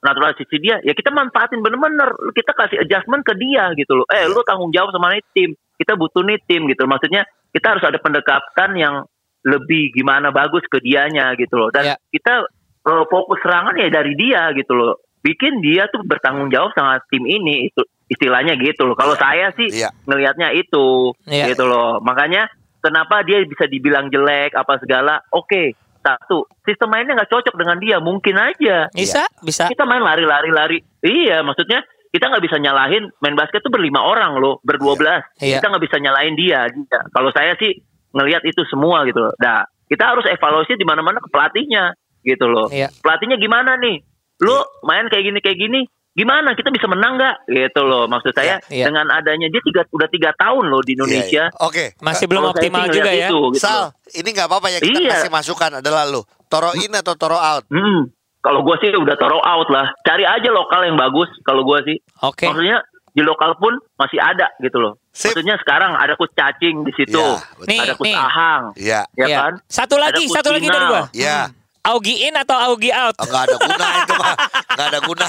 naturalisasi 0.00 0.56
dia, 0.60 0.80
ya 0.80 0.96
kita 0.96 1.12
manfaatin 1.12 1.60
bener-bener. 1.60 2.08
Kita 2.32 2.52
kasih 2.54 2.80
adjustment 2.80 3.20
ke 3.20 3.36
dia 3.36 3.68
gitu 3.74 4.00
loh. 4.00 4.06
Eh, 4.08 4.24
lu 4.24 4.40
tanggung 4.44 4.72
jawab 4.72 4.92
sama 4.92 5.12
nih 5.12 5.24
tim. 5.34 5.50
Kita 5.76 5.96
butuh 5.96 6.24
nih 6.24 6.40
tim 6.48 6.64
gitu. 6.68 6.88
Maksudnya 6.88 7.24
kita 7.52 7.76
harus 7.76 7.84
ada 7.84 7.98
pendekatan 8.00 8.70
yang 8.76 8.94
lebih 9.40 9.92
gimana 9.92 10.28
bagus 10.30 10.64
ke 10.68 10.80
dianya 10.80 11.32
gitu 11.36 11.56
loh. 11.56 11.68
Dan 11.72 11.84
Iya. 11.84 11.96
kita 12.12 12.34
eh, 12.80 13.04
fokus 13.12 13.36
serangan 13.44 13.76
ya 13.76 13.92
dari 13.92 14.16
dia 14.16 14.52
gitu 14.56 14.72
loh. 14.72 15.00
Bikin 15.20 15.60
dia 15.60 15.84
tuh 15.92 16.00
bertanggung 16.00 16.48
jawab 16.48 16.72
sama 16.72 16.96
tim 17.12 17.28
ini 17.28 17.68
itu 17.68 17.84
istilahnya 18.10 18.58
gitu 18.58 18.90
loh. 18.90 18.98
Kalau 18.98 19.14
saya 19.14 19.54
sih 19.54 19.70
Iya. 19.70 19.94
ngelihatnya 20.04 20.50
itu 20.52 21.14
Iya. 21.30 21.54
gitu 21.54 21.64
loh. 21.70 22.02
Makanya 22.02 22.50
kenapa 22.82 23.22
dia 23.22 23.46
bisa 23.46 23.70
dibilang 23.70 24.10
jelek 24.10 24.58
apa 24.58 24.82
segala? 24.82 25.22
Oke, 25.30 25.78
satu 26.02 26.50
sistem 26.66 26.90
mainnya 26.90 27.14
nggak 27.14 27.30
cocok 27.30 27.54
dengan 27.54 27.78
dia, 27.78 27.96
mungkin 28.02 28.34
aja. 28.34 28.90
bisa, 28.90 29.30
bisa. 29.46 29.70
Kita 29.70 29.86
main 29.86 30.02
lari-lari-lari. 30.02 30.82
Iya, 31.06 31.46
maksudnya 31.46 31.86
kita 32.10 32.26
nggak 32.26 32.42
bisa 32.42 32.58
nyalahin 32.58 33.06
main 33.22 33.38
basket 33.38 33.62
tuh 33.62 33.70
berlima 33.70 34.02
orang 34.02 34.42
loh, 34.42 34.58
berdua 34.66 34.98
belas. 34.98 35.22
Iya. 35.38 35.62
Kita 35.62 35.70
nggak 35.70 35.84
bisa 35.86 35.96
nyalahin 36.02 36.34
dia. 36.34 36.66
dia. 36.66 36.98
Kalau 37.14 37.30
saya 37.30 37.54
sih 37.62 37.78
ngelihat 38.10 38.42
itu 38.42 38.66
semua 38.66 39.06
gitu 39.06 39.22
loh. 39.22 39.34
Nah, 39.38 39.62
kita 39.86 40.10
harus 40.10 40.26
evaluasi 40.26 40.74
di 40.74 40.82
mana-mana 40.82 41.22
ke 41.22 41.30
pelatihnya 41.30 41.94
gitu 42.26 42.50
loh. 42.50 42.66
Iya. 42.74 42.90
Pelatihnya 43.04 43.38
gimana 43.38 43.78
nih? 43.78 44.02
Lu 44.40 44.56
main 44.82 45.06
kayak 45.06 45.24
gini 45.30 45.38
kayak 45.44 45.58
gini, 45.60 45.80
gimana? 46.12 46.52
Kita 46.52 46.68
bisa 46.68 46.86
menang 46.86 47.16
nggak? 47.16 47.34
Gitu 47.46 47.80
loh. 47.80 48.04
Maksud 48.06 48.32
saya 48.32 48.58
Iya. 48.66 48.88
dengan 48.88 49.06
adanya 49.08 49.46
dia 49.46 49.62
tiga 49.62 49.82
udah 49.88 50.08
tiga 50.08 50.30
tahun 50.34 50.64
loh 50.66 50.82
di 50.82 50.94
Indonesia. 50.94 51.44
Iya, 51.46 51.52
iya. 51.52 51.62
Oke. 51.62 51.84
Masih 51.98 52.26
belum 52.26 52.44
optimal 52.48 52.86
juga 52.88 53.10
ya. 53.10 53.28
itu, 53.28 53.38
gitu. 53.54 53.62
Sal, 53.62 53.94
ini 54.12 54.28
nggak 54.30 54.46
apa-apa 54.46 54.68
ya 54.68 54.78
kita 54.78 54.98
Iya. 54.98 55.10
kasih 55.16 55.30
masukan 55.30 55.70
adalah 55.78 56.04
lu. 56.04 56.22
Toro 56.46 56.74
in 56.74 56.90
atau 56.90 57.14
toro 57.14 57.36
out? 57.36 57.62
Hmm, 57.68 58.10
kalau 58.40 58.60
gue 58.62 58.76
sih 58.78 58.90
udah 58.90 59.14
taro 59.14 59.38
out 59.38 59.68
lah. 59.68 59.86
Cari 60.02 60.24
aja 60.24 60.50
lokal 60.50 60.82
yang 60.84 60.96
bagus. 60.96 61.30
Kalau 61.40 61.62
gue 61.62 61.78
sih, 61.84 61.96
Oke. 62.20 62.44
maksudnya 62.44 62.82
di 63.10 63.22
lokal 63.22 63.54
pun 63.56 63.74
masih 63.94 64.18
ada 64.18 64.50
gitu 64.58 64.78
loh. 64.78 64.98
Sip. 65.10 65.34
Maksudnya 65.34 65.58
sekarang 65.58 65.94
ada 65.94 66.14
kus 66.14 66.30
cacing 66.30 66.82
di 66.82 66.92
situ, 66.94 67.18
Iya, 67.18 67.42
betul. 67.54 67.66
Nih, 67.66 67.78
ada 67.82 67.94
kus 67.94 68.06
nih. 68.06 68.14
ahang, 68.14 68.62
Iya. 68.74 69.00
ya 69.14 69.26
Iya. 69.26 69.38
kan? 69.42 69.52
Satu 69.66 69.98
lagi, 69.98 70.22
Ada 70.26 70.34
satu 70.38 70.50
lagi 70.50 70.66
dari 70.66 70.78
Kucinal. 70.78 70.90
gua. 70.90 71.02
Iya. 71.10 71.38
Augie 71.80 72.28
in 72.28 72.36
atau 72.36 72.60
Augie 72.60 72.92
out? 72.92 73.16
Oh, 73.16 73.24
nggak 73.24 73.48
ada 73.48 73.56
guna 73.56 73.86
itu 74.04 74.12
mah. 74.20 74.36
Nggak 74.76 74.86
ada 74.92 75.00
guna. 75.00 75.24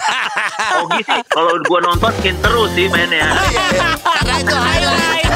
Ogi 0.84 1.02
sih, 1.08 1.24
kalau 1.32 1.56
gue 1.64 1.80
nonton 1.80 2.12
skin 2.20 2.36
terus 2.44 2.76
sih 2.76 2.92
mainnya. 2.92 3.24
Iya, 3.24 3.66
iya. 3.72 3.88
Karena 4.04 4.36
itu. 4.36 4.52
Highlight. 4.60 5.32